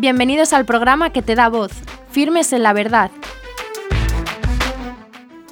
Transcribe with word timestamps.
Bienvenidos 0.00 0.54
al 0.54 0.64
programa 0.64 1.10
que 1.10 1.20
te 1.20 1.34
da 1.34 1.50
voz, 1.50 1.72
Firmes 2.10 2.54
en 2.54 2.62
la 2.62 2.72
Verdad, 2.72 3.10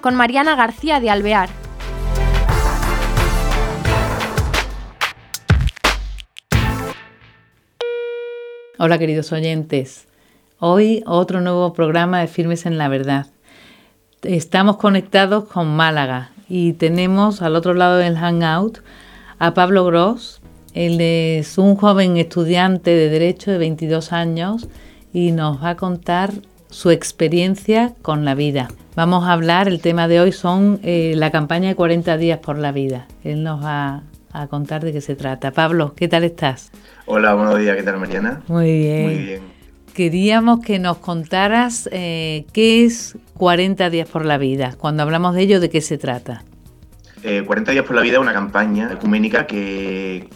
con 0.01 0.15
Mariana 0.15 0.57
García 0.57 1.01
de 1.01 1.11
Alvear. 1.11 1.51
Hola 8.79 8.99
queridos 8.99 9.31
oyentes, 9.33 10.09
hoy 10.59 11.03
otro 11.05 11.43
nuevo 11.43 11.75
programa 11.75 12.21
de 12.21 12.27
Firmes 12.27 12.65
en 12.65 12.79
la 12.79 12.89
Verdad. 12.89 13.27
Estamos 14.23 14.79
conectados 14.79 15.45
con 15.45 15.77
Málaga 15.77 16.31
y 16.49 16.73
tenemos 16.73 17.43
al 17.43 17.55
otro 17.55 17.75
lado 17.75 17.99
del 17.99 18.17
Hangout 18.17 18.79
a 19.39 19.53
Pablo 19.53 19.85
Gross. 19.85 20.41
Él 20.75 21.01
es 21.01 21.59
un 21.59 21.77
joven 21.77 22.17
estudiante 22.17 22.91
de 22.91 23.09
Derecho 23.09 23.51
de 23.51 23.59
22 23.59 24.13
años 24.13 24.69
y 25.13 25.33
nos 25.33 25.63
va 25.63 25.71
a 25.71 25.77
contar 25.77 26.33
su 26.71 26.91
experiencia 26.91 27.95
con 28.03 28.25
la 28.25 28.35
vida. 28.35 28.69
Vamos 28.95 29.25
a 29.25 29.33
hablar, 29.33 29.69
el 29.69 29.81
tema 29.81 30.09
de 30.09 30.21
hoy 30.21 30.33
son 30.33 30.81
eh, 30.83 31.15
la 31.17 31.31
campaña 31.31 31.69
de 31.69 31.75
40 31.75 32.17
días 32.17 32.41
por 32.41 32.59
la 32.59 32.73
vida. 32.73 33.07
Él 33.25 33.43
nos 33.43 33.65
va 33.65 34.03
a 34.33 34.47
contar 34.49 34.85
de 34.85 34.93
qué 34.93 35.01
se 35.01 35.15
trata. 35.15 35.53
Pablo, 35.53 35.95
¿qué 35.95 36.09
tal 36.09 36.25
estás? 36.25 36.71
Hola, 37.07 37.35
buenos 37.35 37.59
días, 37.59 37.77
¿qué 37.77 37.83
tal 37.83 37.99
Mariana? 37.99 38.43
Muy 38.49 38.79
bien. 38.79 39.05
Muy 39.05 39.17
bien. 39.17 39.43
Queríamos 39.95 40.61
que 40.61 40.79
nos 40.79 40.99
contaras 40.99 41.89
eh, 41.91 42.45
qué 42.53 42.85
es 42.85 43.17
40 43.35 43.89
días 43.91 44.09
por 44.09 44.25
la 44.25 44.37
vida. 44.39 44.75
Cuando 44.79 45.03
hablamos 45.03 45.35
de 45.35 45.43
ello, 45.43 45.61
¿de 45.61 45.71
qué 45.71 45.81
se 45.81 45.97
trata? 45.97 46.45
40 47.23 47.71
eh, 47.71 47.75
días 47.75 47.85
por 47.85 47.97
la 47.97 48.03
vida 48.03 48.15
es 48.15 48.21
una 48.21 48.33
campaña 48.33 48.93
ecuménica 48.93 49.47
que 49.47 50.29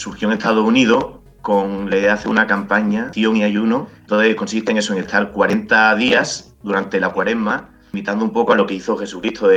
surgió 0.00 0.28
en 0.28 0.34
Estados 0.34 0.64
Unidos 0.64 1.20
con 1.42 1.90
la 1.90 1.96
idea 1.96 2.08
de 2.08 2.14
hacer 2.14 2.28
una 2.28 2.46
campaña, 2.46 3.06
acción 3.08 3.36
y 3.36 3.44
ayuno. 3.44 3.88
Entonces 4.00 4.34
consiste 4.34 4.70
en 4.72 4.78
eso, 4.78 4.92
en 4.92 5.00
estar 5.00 5.30
40 5.30 5.94
días 5.96 6.54
durante 6.62 6.98
la 7.00 7.10
cuaresma, 7.10 7.70
imitando 7.92 8.24
un 8.24 8.32
poco 8.32 8.52
a 8.52 8.56
lo 8.56 8.66
que 8.66 8.74
hizo 8.74 8.96
Jesucristo 8.96 9.48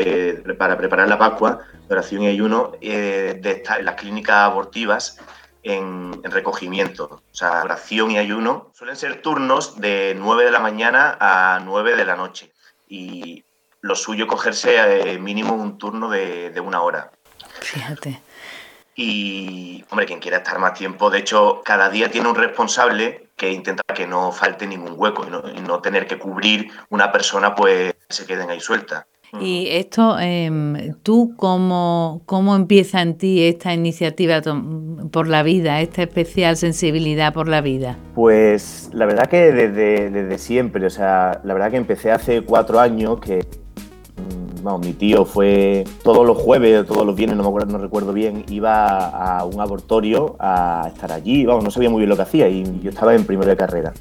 para 0.57 0.77
preparar 0.77 1.07
la 1.07 1.17
Pascua, 1.17 1.59
oración 1.89 2.23
y 2.23 2.27
ayuno, 2.27 2.73
eh, 2.81 3.39
de 3.41 3.51
estar 3.51 3.79
en 3.79 3.85
las 3.85 3.95
clínicas 3.95 4.35
abortivas 4.35 5.17
en, 5.61 6.21
recogimiento. 6.23 7.05
O 7.05 7.35
sea, 7.35 7.63
oración 7.63 8.11
y 8.11 8.17
ayuno 8.17 8.71
suelen 8.73 8.97
ser 8.97 9.21
turnos 9.21 9.79
de 9.79 10.15
9 10.17 10.45
de 10.45 10.51
la 10.51 10.59
mañana 10.59 11.17
a 11.19 11.61
9 11.63 11.95
de 11.95 12.05
la 12.05 12.15
noche. 12.15 12.51
Y 12.89 13.43
lo 13.81 13.95
suyo 13.95 14.27
cogerse 14.27 14.75
eh, 14.77 15.19
mínimo 15.19 15.53
un 15.53 15.77
turno 15.77 16.09
de, 16.09 16.49
de 16.49 16.59
una 16.59 16.81
hora. 16.81 17.11
Fíjate. 17.61 18.21
Y, 18.95 19.83
hombre, 19.89 20.05
quien 20.05 20.19
quiera 20.19 20.37
estar 20.37 20.59
más 20.59 20.73
tiempo, 20.73 21.09
de 21.09 21.19
hecho, 21.19 21.61
cada 21.63 21.89
día 21.89 22.11
tiene 22.11 22.29
un 22.29 22.35
responsable 22.35 23.27
que 23.35 23.51
intenta 23.51 23.81
que 23.93 24.05
no 24.05 24.31
falte 24.31 24.67
ningún 24.67 24.93
hueco 24.95 25.25
y 25.25 25.31
no, 25.31 25.43
y 25.49 25.61
no 25.61 25.81
tener 25.81 26.05
que 26.05 26.19
cubrir 26.19 26.69
una 26.89 27.11
persona, 27.11 27.55
pues 27.55 27.95
se 28.09 28.25
queden 28.25 28.49
ahí 28.49 28.59
sueltas. 28.59 29.05
Y 29.39 29.67
esto, 29.71 30.17
eh, 30.19 30.93
¿tú 31.01 31.33
cómo, 31.35 32.21
cómo 32.27 32.55
empieza 32.55 33.01
en 33.01 33.17
ti 33.17 33.43
esta 33.43 33.73
iniciativa 33.73 34.41
por 35.11 35.27
la 35.27 35.41
vida, 35.41 35.81
esta 35.81 36.03
especial 36.03 36.55
sensibilidad 36.55 37.33
por 37.33 37.47
la 37.47 37.61
vida? 37.61 37.97
Pues 38.13 38.91
la 38.93 39.07
verdad 39.07 39.27
que 39.27 39.51
desde, 39.51 40.11
desde 40.11 40.37
siempre, 40.37 40.85
o 40.85 40.89
sea, 40.91 41.41
la 41.43 41.53
verdad 41.55 41.71
que 41.71 41.77
empecé 41.77 42.11
hace 42.11 42.43
cuatro 42.43 42.79
años 42.79 43.19
que 43.19 43.43
vamos, 44.63 44.85
mi 44.85 44.93
tío 44.93 45.25
fue 45.25 45.83
todos 46.03 46.25
los 46.25 46.37
jueves, 46.37 46.85
todos 46.87 47.05
los 47.05 47.15
viernes, 47.15 47.37
no 47.37 47.43
me 47.43 47.49
acuerdo, 47.49 47.73
no 47.73 47.77
recuerdo 47.77 48.13
bien, 48.13 48.45
iba 48.49 49.09
a 49.09 49.45
un 49.45 49.59
abortorio 49.59 50.35
a 50.39 50.89
estar 50.93 51.11
allí, 51.11 51.45
vamos, 51.45 51.63
no 51.63 51.71
sabía 51.71 51.89
muy 51.89 51.99
bien 51.99 52.09
lo 52.09 52.15
que 52.15 52.23
hacía 52.23 52.47
y 52.47 52.79
yo 52.81 52.89
estaba 52.89 53.13
en 53.13 53.25
primero 53.25 53.49
de 53.49 53.57
carrera 53.57 53.93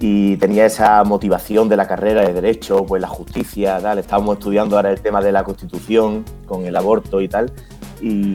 y 0.00 0.38
tenía 0.38 0.64
esa 0.64 1.04
motivación 1.04 1.68
de 1.68 1.76
la 1.76 1.86
carrera 1.86 2.22
de 2.22 2.32
derecho, 2.32 2.86
pues 2.86 3.02
la 3.02 3.08
justicia, 3.08 3.78
tal. 3.80 3.98
Estábamos 3.98 4.38
estudiando 4.38 4.76
ahora 4.76 4.90
el 4.90 5.00
tema 5.02 5.20
de 5.20 5.30
la 5.30 5.44
Constitución 5.44 6.24
con 6.46 6.64
el 6.64 6.74
aborto 6.74 7.20
y 7.20 7.28
tal. 7.28 7.52
Y 8.00 8.34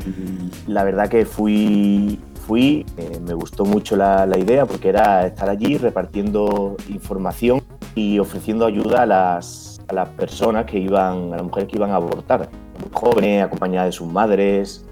la 0.67 0.83
verdad 0.83 1.09
que 1.09 1.25
fui, 1.25 2.19
fui 2.45 2.85
eh, 2.97 3.19
me 3.25 3.33
gustó 3.33 3.65
mucho 3.65 3.95
la, 3.95 4.27
la, 4.27 4.37
idea 4.37 4.67
porque 4.67 4.89
era 4.89 5.25
estar 5.25 5.49
allí 5.49 5.77
repartiendo 5.77 6.77
información 6.87 7.63
y 7.95 8.19
ofreciendo 8.19 8.67
ayuda 8.67 9.01
a 9.01 9.05
las, 9.07 9.74
a 9.87 9.93
las 9.93 10.09
personas 10.09 10.65
que 10.65 10.79
iban, 10.79 11.33
a 11.33 11.37
las 11.37 11.43
mujeres 11.43 11.69
que 11.69 11.77
iban 11.77 11.91
a 11.91 11.95
abortar, 11.95 12.49
jóvenes, 12.91 13.43
acompañadas 13.43 13.87
de 13.87 13.91
sus 13.91 14.07
madres 14.07 14.85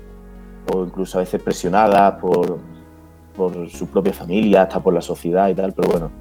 o 0.72 0.86
incluso 0.86 1.18
a 1.18 1.22
veces 1.22 1.42
presionadas 1.42 2.20
por, 2.22 2.60
por 3.36 3.70
su 3.70 3.88
propia 3.88 4.14
familia, 4.14 4.64
hasta 4.64 4.80
por 4.80 4.94
la 4.94 5.02
sociedad 5.02 5.50
y 5.50 5.56
tal, 5.56 5.74
pero 5.74 5.90
bueno, 5.90 6.12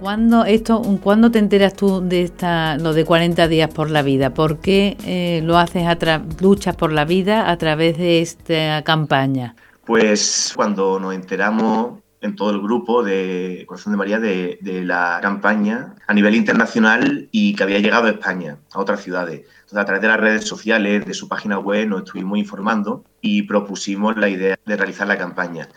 ¿Cuándo, 0.00 0.44
esto, 0.44 0.82
¿Cuándo 1.02 1.30
te 1.30 1.38
enteras 1.38 1.74
tú 1.74 2.00
de 2.06 2.22
esta, 2.22 2.76
lo 2.76 2.92
de 2.92 3.04
40 3.04 3.48
días 3.48 3.72
por 3.72 3.90
la 3.90 4.02
vida? 4.02 4.34
¿Por 4.34 4.58
qué 4.58 4.96
eh, 5.06 5.40
lo 5.42 5.56
haces, 5.56 5.86
a 5.86 6.22
luchas 6.40 6.76
por 6.76 6.92
la 6.92 7.04
vida 7.04 7.50
a 7.50 7.56
través 7.56 7.96
de 7.96 8.20
esta 8.20 8.82
campaña? 8.82 9.54
Pues 9.86 10.52
cuando 10.54 10.98
nos 10.98 11.14
enteramos 11.14 12.00
en 12.24 12.36
todo 12.36 12.50
el 12.50 12.60
grupo 12.60 13.02
de 13.02 13.64
Corazón 13.68 13.92
de 13.92 13.98
María 13.98 14.18
de, 14.18 14.58
de, 14.62 14.82
la 14.82 15.18
campaña 15.20 15.94
a 16.06 16.14
nivel 16.14 16.34
internacional 16.34 17.28
y 17.30 17.54
que 17.54 17.62
había 17.62 17.80
llegado 17.80 18.06
a 18.06 18.10
España, 18.10 18.56
a 18.72 18.80
otras 18.80 19.02
ciudades. 19.02 19.42
Entonces, 19.56 19.78
a 19.78 19.84
través 19.84 20.00
de 20.00 20.08
las 20.08 20.18
redes 20.18 20.44
sociales, 20.46 21.04
de 21.04 21.12
su 21.12 21.28
página 21.28 21.58
web, 21.58 21.86
nos 21.86 22.04
estuvimos 22.04 22.38
informando 22.38 23.04
y 23.20 23.42
propusimos 23.42 24.16
la 24.16 24.30
idea 24.30 24.58
de 24.64 24.76
realizar 24.76 25.06
la 25.06 25.18
campaña. 25.18 25.68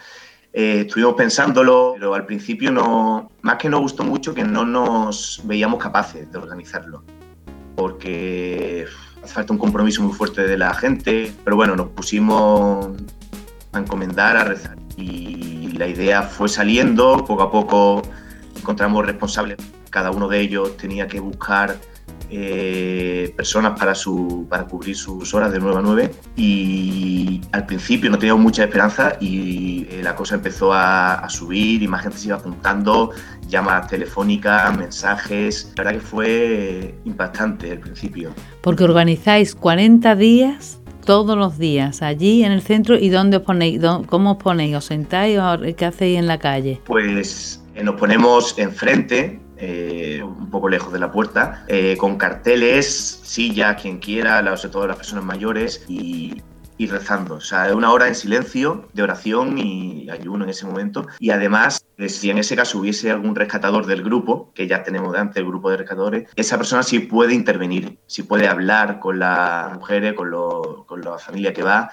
Eh, 0.54 0.86
estuvimos 0.88 1.16
pensándolo, 1.16 1.92
pero 1.96 2.16
al 2.16 2.26
principio 2.26 2.72
no, 2.72 3.30
más 3.42 3.58
que 3.58 3.70
nos 3.70 3.82
gustó 3.82 4.06
mucho 4.06 4.34
que 4.34 4.46
no 4.46 4.66
nos 4.66 5.42
veíamos 5.44 5.84
capaces 5.84 6.32
de 6.32 6.38
organizarlo, 6.38 7.04
porque 7.76 8.86
hace 9.22 9.34
falta 9.34 9.52
un 9.52 9.60
compromiso 9.60 10.02
muy 10.02 10.14
fuerte 10.14 10.48
de 10.48 10.58
la 10.58 10.74
gente, 10.74 11.34
pero 11.44 11.58
bueno, 11.58 11.76
nos 11.76 11.90
pusimos 11.90 12.88
a 13.74 13.80
encomendar, 13.80 14.38
a 14.38 14.46
rezar 14.46 14.78
y 14.96 15.37
la 15.78 15.88
idea 15.88 16.24
fue 16.24 16.50
saliendo, 16.50 17.24
poco 17.26 17.44
a 17.44 17.52
poco 17.52 18.02
encontramos 18.56 19.06
responsables, 19.06 19.58
cada 19.90 20.12
uno 20.12 20.28
de 20.28 20.42
ellos 20.42 20.78
tenía 20.78 21.08
que 21.08 21.20
buscar 21.20 21.78
eh, 22.30 23.34
personas 23.38 23.80
para, 23.80 23.96
su, 23.96 24.48
para 24.50 24.66
cubrir 24.66 24.98
sus 24.98 25.34
horas 25.34 25.50
de 25.50 25.60
9 25.60 25.78
a 25.78 25.82
9 25.82 26.12
y 26.36 27.40
al 27.54 27.66
principio 27.66 28.10
no 28.10 28.18
teníamos 28.18 28.44
mucha 28.44 28.66
esperanza 28.66 29.16
y 29.22 29.88
eh, 29.90 30.02
la 30.04 30.14
cosa 30.14 30.36
empezó 30.36 30.74
a, 30.74 31.26
subir 31.30 31.82
y 31.84 31.88
más 31.88 32.04
gente 32.04 32.18
se 32.18 32.28
iba 32.28 32.36
apuntando, 32.36 33.12
llamadas 33.48 33.88
telefónicas, 33.88 34.78
mensajes, 34.78 35.72
la 35.78 35.84
verdad 35.84 36.00
que 36.00 36.06
fue 36.06 36.96
impactante 37.06 37.72
al 37.72 37.80
principio. 37.80 38.34
Porque 38.62 38.84
organizáis 38.84 39.56
40 39.56 40.16
días 40.16 40.80
todos 41.08 41.38
los 41.38 41.58
días 41.58 42.02
allí 42.02 42.44
en 42.44 42.52
el 42.52 42.62
centro 42.62 42.98
y 43.00 43.08
dónde 43.08 43.38
os 43.38 43.44
ponéis, 43.44 43.82
cómo 44.08 44.32
os 44.34 44.38
ponéis, 44.38 44.76
os 44.76 44.86
sentáis 44.86 45.40
o 45.40 45.58
qué 45.76 45.86
hacéis 45.86 46.20
en 46.20 46.28
la 46.28 46.38
calle. 46.38 46.82
Pues 46.86 47.64
eh, 47.76 47.82
nos 47.82 47.96
ponemos 47.96 48.60
enfrente 48.60 49.40
eh, 49.58 50.22
un 50.22 50.50
poco 50.50 50.68
lejos 50.68 50.92
de 50.92 51.00
la 51.00 51.10
puerta, 51.10 51.64
eh, 51.70 51.96
con 51.98 52.18
carteles, 52.18 53.22
sillas, 53.24 53.82
quien 53.82 54.00
quiera, 54.00 54.44
sobre 54.58 54.74
todo 54.74 54.88
las 54.88 54.98
personas 54.98 55.24
mayores 55.24 55.86
y, 55.88 56.42
y 56.78 56.88
rezando. 56.88 57.36
O 57.36 57.42
sea, 57.42 57.76
una 57.76 57.92
hora 57.92 58.08
en 58.08 58.16
silencio, 58.16 58.88
de 58.94 59.04
oración 59.04 59.58
y 59.58 60.10
ayuno 60.10 60.44
en 60.44 60.52
ese 60.52 60.66
momento. 60.66 61.08
Y 61.20 61.32
además, 61.32 61.86
eh, 61.98 62.10
si 62.10 62.30
en 62.30 62.38
ese 62.38 62.56
caso 62.56 62.80
hubiese 62.80 63.12
algún 63.12 63.36
rescatador 63.36 63.86
del 63.86 64.04
grupo, 64.04 64.52
que 64.54 64.68
ya 64.68 64.84
tenemos 64.84 65.14
de 65.14 65.20
antes 65.20 65.38
el 65.38 65.46
grupo 65.46 65.70
de 65.70 65.78
rescatadores, 65.78 66.30
esa 66.36 66.58
persona 66.58 66.84
sí 66.84 67.00
puede 67.00 67.34
intervenir, 67.34 67.98
sí 68.06 68.24
puede 68.24 68.48
hablar 68.48 69.00
con 69.00 69.20
las 69.20 69.74
mujeres, 69.74 70.14
con, 70.14 70.30
lo, 70.30 70.86
con 70.88 71.02
la 71.02 71.18
familia 71.18 71.54
que 71.54 71.64
va 71.64 71.90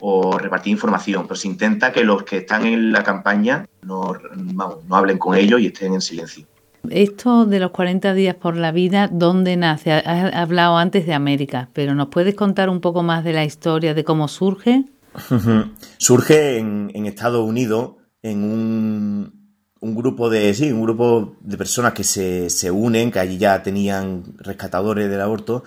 o 0.00 0.38
repartir 0.38 0.72
información, 0.72 1.24
pero 1.24 1.34
se 1.34 1.48
intenta 1.48 1.92
que 1.92 2.04
los 2.04 2.22
que 2.22 2.38
están 2.38 2.64
en 2.66 2.92
la 2.92 3.02
campaña 3.02 3.66
no, 3.82 4.16
vamos, 4.36 4.84
no 4.84 4.96
hablen 4.96 5.18
con 5.18 5.36
ellos 5.36 5.60
y 5.60 5.66
estén 5.66 5.94
en 5.94 6.00
silencio. 6.00 6.46
Esto 6.90 7.46
de 7.46 7.60
los 7.60 7.70
40 7.70 8.14
días 8.14 8.34
por 8.34 8.56
la 8.56 8.72
vida, 8.72 9.08
¿dónde 9.12 9.56
nace? 9.56 9.92
Has 9.92 10.34
hablado 10.34 10.76
antes 10.76 11.06
de 11.06 11.14
América, 11.14 11.70
pero 11.72 11.94
¿nos 11.94 12.08
puedes 12.08 12.34
contar 12.34 12.68
un 12.68 12.80
poco 12.80 13.02
más 13.02 13.24
de 13.24 13.32
la 13.32 13.44
historia, 13.44 13.94
de 13.94 14.04
cómo 14.04 14.28
surge? 14.28 14.84
surge 15.98 16.58
en, 16.58 17.06
Estados 17.06 17.46
Unidos, 17.46 17.92
en 18.22 18.44
un, 18.44 19.54
un, 19.80 19.94
grupo 19.94 20.30
de 20.30 20.52
sí, 20.54 20.70
un 20.70 20.82
grupo 20.82 21.36
de 21.40 21.56
personas 21.56 21.92
que 21.92 22.04
se, 22.04 22.50
se 22.50 22.70
unen, 22.70 23.10
que 23.10 23.20
allí 23.20 23.38
ya 23.38 23.62
tenían 23.62 24.24
rescatadores 24.38 25.10
del 25.10 25.20
aborto, 25.20 25.64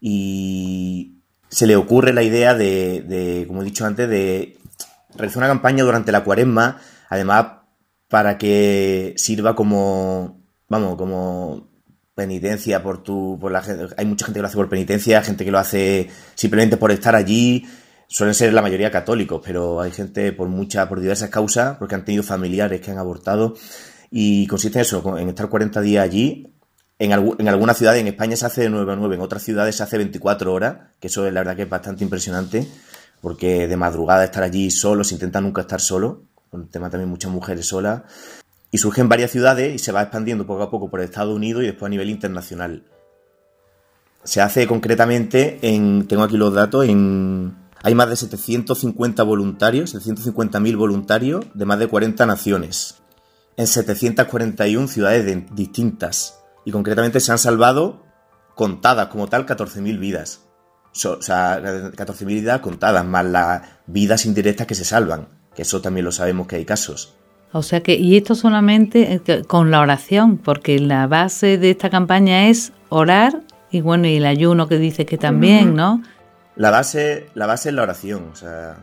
y 0.00 1.22
se 1.48 1.66
le 1.66 1.76
ocurre 1.76 2.12
la 2.12 2.22
idea 2.22 2.54
de, 2.54 3.02
de 3.02 3.44
como 3.46 3.62
he 3.62 3.64
dicho 3.64 3.86
antes, 3.86 4.08
de 4.08 4.58
realizar 5.16 5.38
una 5.38 5.48
campaña 5.48 5.84
durante 5.84 6.12
la 6.12 6.24
cuaresma, 6.24 6.78
además 7.08 7.46
para 8.08 8.38
que 8.38 9.14
sirva 9.16 9.54
como 9.56 10.43
vamos, 10.68 10.96
como 10.96 11.68
penitencia 12.14 12.82
por 12.82 13.02
tu, 13.02 13.38
por 13.40 13.52
la 13.52 13.62
gente. 13.62 13.94
Hay 13.96 14.06
mucha 14.06 14.26
gente 14.26 14.38
que 14.38 14.42
lo 14.42 14.48
hace 14.48 14.56
por 14.56 14.68
penitencia, 14.68 15.22
gente 15.22 15.44
que 15.44 15.50
lo 15.50 15.58
hace 15.58 16.08
simplemente 16.34 16.76
por 16.76 16.92
estar 16.92 17.14
allí. 17.14 17.66
Suelen 18.06 18.34
ser 18.34 18.52
la 18.52 18.62
mayoría 18.62 18.90
católicos, 18.90 19.40
pero 19.44 19.80
hay 19.80 19.90
gente 19.90 20.32
por 20.32 20.48
muchas, 20.48 20.86
por 20.86 21.00
diversas 21.00 21.30
causas, 21.30 21.76
porque 21.78 21.94
han 21.94 22.04
tenido 22.04 22.22
familiares 22.22 22.80
que 22.80 22.90
han 22.90 22.98
abortado. 22.98 23.54
y 24.10 24.46
consiste 24.46 24.78
en 24.78 24.82
eso, 24.82 25.18
en 25.18 25.28
estar 25.28 25.48
40 25.48 25.80
días 25.80 26.04
allí. 26.04 26.54
En, 26.98 27.10
en 27.10 27.48
algunas 27.48 27.76
ciudades, 27.76 28.00
en 28.00 28.06
España 28.06 28.36
se 28.36 28.46
hace 28.46 28.62
de 28.62 28.70
9 28.70 28.92
a 28.92 28.96
9, 28.96 29.16
en 29.16 29.20
otras 29.20 29.42
ciudades 29.42 29.74
se 29.76 29.82
hace 29.82 29.98
24 29.98 30.52
horas, 30.52 30.76
que 31.00 31.08
eso 31.08 31.26
es 31.26 31.32
la 31.32 31.40
verdad 31.40 31.56
que 31.56 31.62
es 31.62 31.68
bastante 31.68 32.04
impresionante, 32.04 32.68
porque 33.20 33.66
de 33.66 33.76
madrugada 33.76 34.24
estar 34.24 34.44
allí 34.44 34.70
solo, 34.70 35.02
se 35.02 35.14
intenta 35.14 35.40
nunca 35.40 35.62
estar 35.62 35.80
solo, 35.80 36.22
el 36.52 36.68
tema 36.68 36.90
también 36.90 37.10
muchas 37.10 37.32
mujeres 37.32 37.66
solas, 37.66 38.02
y 38.74 38.78
surge 38.78 39.02
en 39.02 39.08
varias 39.08 39.30
ciudades 39.30 39.72
y 39.72 39.78
se 39.78 39.92
va 39.92 40.02
expandiendo 40.02 40.48
poco 40.48 40.64
a 40.64 40.68
poco 40.68 40.90
por 40.90 41.00
Estados 41.00 41.32
Unidos 41.32 41.62
y 41.62 41.66
después 41.66 41.86
a 41.86 41.90
nivel 41.90 42.10
internacional. 42.10 42.82
Se 44.24 44.40
hace 44.40 44.66
concretamente 44.66 45.60
en, 45.62 46.08
tengo 46.08 46.24
aquí 46.24 46.36
los 46.36 46.52
datos, 46.52 46.84
en, 46.84 47.56
hay 47.84 47.94
más 47.94 48.08
de 48.08 48.16
750 48.16 49.22
voluntarios, 49.22 49.94
750.000 49.94 50.76
voluntarios 50.76 51.44
de 51.54 51.64
más 51.64 51.78
de 51.78 51.86
40 51.86 52.26
naciones, 52.26 52.96
en 53.56 53.68
741 53.68 54.88
ciudades 54.88 55.54
distintas. 55.54 56.40
Y 56.64 56.72
concretamente 56.72 57.20
se 57.20 57.30
han 57.30 57.38
salvado, 57.38 58.02
contadas 58.56 59.06
como 59.06 59.28
tal, 59.28 59.46
14.000 59.46 60.00
vidas. 60.00 60.40
o 60.90 61.22
sea, 61.22 61.62
14.000 61.62 62.26
vidas 62.26 62.58
contadas, 62.58 63.06
más 63.06 63.24
las 63.24 63.62
vidas 63.86 64.26
indirectas 64.26 64.66
que 64.66 64.74
se 64.74 64.84
salvan, 64.84 65.28
que 65.54 65.62
eso 65.62 65.80
también 65.80 66.04
lo 66.04 66.10
sabemos 66.10 66.48
que 66.48 66.56
hay 66.56 66.64
casos. 66.64 67.14
O 67.54 67.62
sea 67.62 67.82
que, 67.82 67.94
y 67.94 68.16
esto 68.16 68.34
solamente 68.34 69.20
eh, 69.24 69.44
con 69.46 69.70
la 69.70 69.80
oración, 69.80 70.38
porque 70.38 70.80
la 70.80 71.06
base 71.06 71.56
de 71.56 71.70
esta 71.70 71.88
campaña 71.88 72.48
es 72.48 72.72
orar 72.88 73.42
y 73.70 73.80
bueno, 73.80 74.08
y 74.08 74.16
el 74.16 74.26
ayuno 74.26 74.66
que 74.66 74.76
dice 74.76 75.06
que 75.06 75.18
también, 75.18 75.76
¿no? 75.76 76.02
La 76.56 76.72
base, 76.72 77.28
la 77.34 77.46
base 77.46 77.68
es 77.68 77.74
la 77.76 77.82
oración. 77.82 78.28
O 78.32 78.36
sea, 78.36 78.76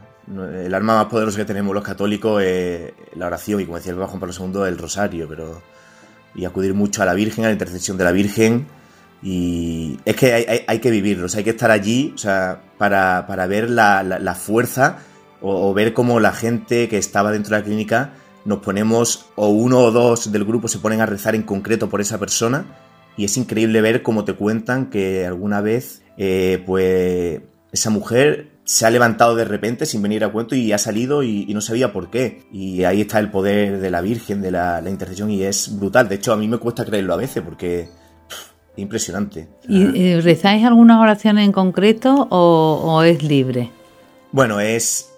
el 0.64 0.74
arma 0.74 0.96
más 0.96 1.06
poderosa 1.08 1.38
que 1.38 1.46
tenemos 1.46 1.76
los 1.76 1.84
católicos 1.84 2.42
es 2.42 2.94
la 3.16 3.28
oración. 3.28 3.60
Y 3.60 3.66
como 3.66 3.78
decía 3.78 3.92
el 3.92 3.98
Juan 3.98 4.20
Pablo 4.22 4.34
II, 4.38 4.68
el 4.70 4.78
rosario. 4.78 5.28
Pero. 5.28 5.62
Y 6.34 6.46
acudir 6.46 6.74
mucho 6.74 7.04
a 7.04 7.06
la 7.06 7.14
Virgen, 7.14 7.44
a 7.44 7.48
la 7.48 7.54
intercesión 7.54 7.98
de 7.98 8.06
la 8.06 8.14
Virgen. 8.14 8.68
Y 9.22 10.00
es 10.06 10.16
que 10.16 10.64
hay, 10.66 10.80
que 10.80 10.92
vivirlo. 10.92 11.28
hay 11.36 11.44
que 11.44 11.50
estar 11.50 11.72
allí 11.72 12.14
o 12.16 12.18
sea, 12.18 12.62
para, 12.78 13.48
ver 13.48 13.70
la, 13.70 14.36
fuerza 14.36 14.98
o, 15.42 15.70
o, 15.70 15.74
ver 15.74 15.94
cómo 15.94 16.20
la 16.20 16.32
gente 16.32 16.88
que 16.88 16.98
estaba 16.98 17.32
dentro 17.32 17.56
de 17.56 17.62
la 17.62 17.66
clínica 17.66 18.14
nos 18.46 18.60
ponemos, 18.60 19.28
o 19.36 19.50
uno 19.50 19.80
o 19.80 19.92
dos 19.92 20.32
del 20.32 20.46
grupo 20.46 20.68
se 20.68 20.80
ponen 20.80 21.02
a 21.02 21.06
rezar 21.06 21.36
en 21.36 21.44
concreto 21.44 21.90
por 21.90 22.02
esa 22.02 22.20
persona 22.20 22.66
y 23.18 23.26
es 23.26 23.38
increíble 23.38 23.82
ver 23.82 24.04
cómo 24.04 24.24
te 24.24 24.34
cuentan 24.34 24.90
que 24.90 25.26
alguna 25.26 25.62
vez, 25.62 26.02
eh, 26.18 26.64
pues, 26.66 27.42
esa 27.72 27.90
mujer 27.90 28.48
se 28.64 28.86
ha 28.86 28.90
levantado 28.90 29.36
de 29.36 29.46
repente 29.46 29.86
sin 29.86 30.02
venir 30.02 30.24
a 30.24 30.32
cuento 30.32 30.56
y 30.56 30.72
ha 30.72 30.78
salido 30.78 31.24
y, 31.24 31.46
no 31.54 31.62
sabía 31.62 31.92
por 31.92 32.10
qué. 32.10 32.44
Y 32.52 32.84
ahí 32.84 33.02
está 33.02 33.20
el 33.20 33.30
poder 33.30 33.80
de 33.80 33.92
la 33.92 34.02
Virgen, 34.02 34.42
de 34.42 34.52
la, 34.52 34.82
intercesión 34.88 35.30
y 35.30 35.44
es 35.44 35.78
brutal. 35.78 36.08
De 36.08 36.16
hecho, 36.16 36.32
a 36.32 36.38
mí 36.38 36.48
me 36.48 36.58
cuesta 36.58 36.86
creerlo 36.86 37.14
a 37.14 37.18
veces 37.18 37.44
porque 37.44 37.82
es 37.82 37.90
impresionante. 38.78 39.50
¿Y 39.68 40.20
rezáis 40.22 40.66
algunas 40.66 41.00
oraciones 41.00 41.46
en 41.46 41.52
concreto 41.52 42.28
o, 42.30 43.04
es 43.04 43.24
libre? 43.24 43.72
Bueno, 44.32 44.60
es, 44.62 45.11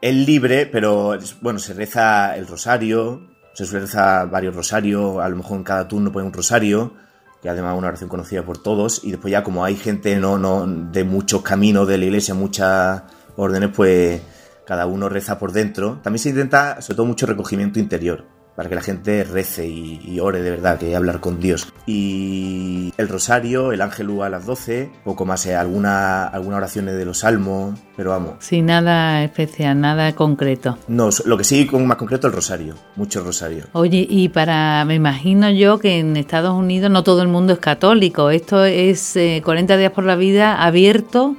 es 0.00 0.14
libre, 0.14 0.66
pero 0.66 1.18
bueno, 1.40 1.58
se 1.58 1.74
reza 1.74 2.36
el 2.36 2.46
rosario, 2.46 3.28
se 3.52 3.64
reza 3.66 4.24
varios 4.24 4.54
rosarios, 4.54 5.18
a 5.18 5.28
lo 5.28 5.36
mejor 5.36 5.58
en 5.58 5.64
cada 5.64 5.88
turno 5.88 6.12
pone 6.12 6.26
un 6.26 6.32
rosario 6.32 6.94
que 7.42 7.48
además 7.48 7.72
es 7.72 7.78
una 7.78 7.88
oración 7.88 8.10
conocida 8.10 8.42
por 8.42 8.58
todos, 8.58 9.04
y 9.04 9.12
después 9.12 9.30
ya 9.30 9.44
como 9.44 9.64
hay 9.64 9.76
gente 9.76 10.16
no, 10.16 10.38
no 10.38 10.66
de 10.66 11.04
muchos 11.04 11.42
caminos 11.42 11.86
de 11.86 11.98
la 11.98 12.04
iglesia, 12.04 12.34
muchas 12.34 13.02
órdenes, 13.36 13.70
pues 13.74 14.20
cada 14.66 14.86
uno 14.86 15.08
reza 15.08 15.38
por 15.38 15.52
dentro. 15.52 16.00
También 16.02 16.18
se 16.20 16.30
intenta, 16.30 16.82
sobre 16.82 16.96
todo, 16.96 17.06
mucho 17.06 17.26
recogimiento 17.26 17.78
interior 17.78 18.37
para 18.58 18.68
que 18.68 18.74
la 18.74 18.82
gente 18.82 19.22
rece 19.22 19.68
y, 19.68 20.18
ore 20.18 20.42
de 20.42 20.50
verdad, 20.50 20.80
que 20.80 20.96
hablar 20.96 21.20
con 21.20 21.38
Dios. 21.38 21.72
Y 21.86 22.92
el 22.96 23.08
rosario, 23.08 23.70
el 23.70 23.80
ángel 23.80 24.08
a 24.20 24.28
las 24.28 24.46
12, 24.46 24.90
poco 25.04 25.24
más, 25.24 25.46
eh, 25.46 25.54
alguna, 25.54 26.26
alguna 26.26 26.56
oraciones 26.56 26.96
de 26.96 27.04
los 27.04 27.18
salmos, 27.18 27.78
pero 27.96 28.10
vamos. 28.10 28.32
Sí, 28.40 28.60
nada 28.60 29.22
especial, 29.22 29.80
nada 29.80 30.12
concreto. 30.16 30.76
No, 30.88 31.08
lo 31.24 31.38
que 31.38 31.44
sí 31.44 31.68
con 31.68 31.86
más 31.86 31.98
concreto 31.98 32.26
el 32.26 32.32
rosario, 32.32 32.74
mucho 32.96 33.22
rosario. 33.22 33.66
Oye, 33.74 34.04
y 34.10 34.28
para, 34.28 34.84
me 34.84 34.96
imagino 34.96 35.48
yo 35.50 35.78
que 35.78 36.00
en 36.00 36.16
Estados 36.16 36.52
Unidos 36.52 36.90
no 36.90 37.04
todo 37.04 37.22
el 37.22 37.28
mundo 37.28 37.52
es 37.52 37.60
católico, 37.60 38.30
esto 38.30 38.64
es 38.64 39.16
40 39.44 39.72
eh, 39.72 39.78
días 39.78 39.92
por 39.92 40.02
la 40.02 40.16
vida 40.16 40.60
abierto 40.60 41.36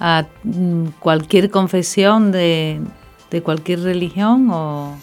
a 0.00 0.26
mm, 0.44 0.88
cualquier 0.98 1.48
confesión 1.48 2.30
de, 2.30 2.82
de 3.30 3.42
cualquier 3.42 3.80
religión 3.80 4.50
o... 4.50 4.98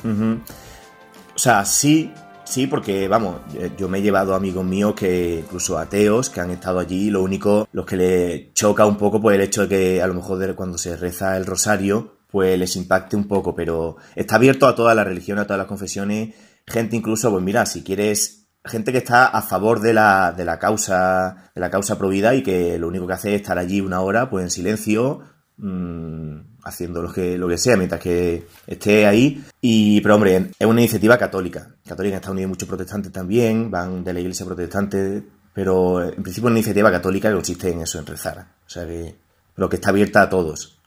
O 1.36 1.40
sea, 1.40 1.66
sí, 1.66 2.14
sí, 2.46 2.66
porque 2.66 3.08
vamos, 3.10 3.42
yo 3.78 3.90
me 3.90 3.98
he 4.00 4.02
llevado 4.02 4.36
amigos 4.36 4.64
míos 4.64 4.94
que, 4.96 5.40
incluso 5.40 5.78
ateos, 5.78 6.30
que 6.30 6.40
han 6.40 6.52
estado 6.52 6.80
allí, 6.80 7.10
lo 7.10 7.22
único, 7.22 7.68
los 7.74 7.86
que 7.86 7.98
les 7.98 8.54
choca 8.54 8.86
un 8.86 8.98
poco, 8.98 9.22
pues 9.22 9.36
el 9.36 9.42
hecho 9.42 9.64
de 9.64 9.68
que 9.68 10.02
a 10.02 10.08
lo 10.08 10.14
mejor 10.14 10.56
cuando 10.56 10.78
se 10.78 10.96
reza 10.96 11.36
el 11.36 11.46
rosario, 11.46 12.20
pues 12.32 12.58
les 12.58 12.76
impacte 12.78 13.16
un 13.16 13.28
poco, 13.28 13.54
pero 13.54 13.98
está 14.16 14.36
abierto 14.38 14.66
a 14.68 14.76
todas 14.76 14.96
las 14.96 15.06
religiones, 15.06 15.44
a 15.44 15.48
todas 15.48 15.60
las 15.60 15.68
confesiones, 15.68 16.34
gente 16.66 16.96
incluso, 16.96 17.30
pues 17.32 17.44
mira, 17.44 17.66
si 17.66 17.84
quieres 17.84 18.46
gente 18.64 18.92
que 18.92 19.00
está 19.00 19.28
a 19.28 19.42
favor 19.42 19.80
de 19.80 19.94
la, 19.94 20.32
de 20.32 20.46
la 20.46 20.58
causa 20.58 21.52
de 21.54 21.62
la 21.62 21.70
causa 21.70 21.98
provida 21.98 22.34
y 22.34 22.44
que 22.44 22.80
lo 22.80 22.88
único 22.88 23.08
que 23.08 23.14
hace 23.14 23.36
es 23.36 23.42
estar 23.42 23.58
allí 23.58 23.80
una 23.80 24.02
hora 24.02 24.30
pues 24.30 24.44
en 24.44 24.50
silencio 24.50 25.22
mmm, 25.58 26.38
haciendo 26.66 27.02
lo 27.02 27.14
que, 27.14 27.38
lo 27.38 27.48
que 27.48 27.58
sea 27.58 27.78
mientras 27.78 28.02
que 28.02 28.48
esté 28.68 29.06
ahí. 29.06 29.42
Y, 29.62 30.02
pero 30.02 30.16
hombre, 30.16 30.50
es 30.60 30.68
una 30.68 30.82
iniciativa 30.82 31.18
católica. 31.18 31.70
Católica 31.88 32.16
en 32.16 32.16
Estados 32.16 32.34
Unidos 32.34 32.48
hay 32.48 32.50
muchos 32.50 32.68
protestantes 32.68 33.12
también, 33.12 33.72
van 33.72 34.04
de 34.04 34.14
la 34.14 34.20
iglesia 34.20 34.46
protestante, 34.46 35.24
pero 35.54 36.04
en 36.04 36.24
principio 36.24 36.48
es 36.48 36.52
una 36.52 36.60
iniciativa 36.60 36.92
católica 36.92 37.30
que 37.30 37.36
consiste 37.36 37.72
en 37.72 37.82
eso, 37.82 38.00
en 38.00 38.08
rezar. 38.08 38.48
O 38.66 38.70
sea 38.70 38.86
que, 38.86 39.16
pero 39.56 39.70
que 39.70 39.76
está 39.78 39.92
abierta 39.92 40.24
a 40.24 40.30
todos. 40.30 40.78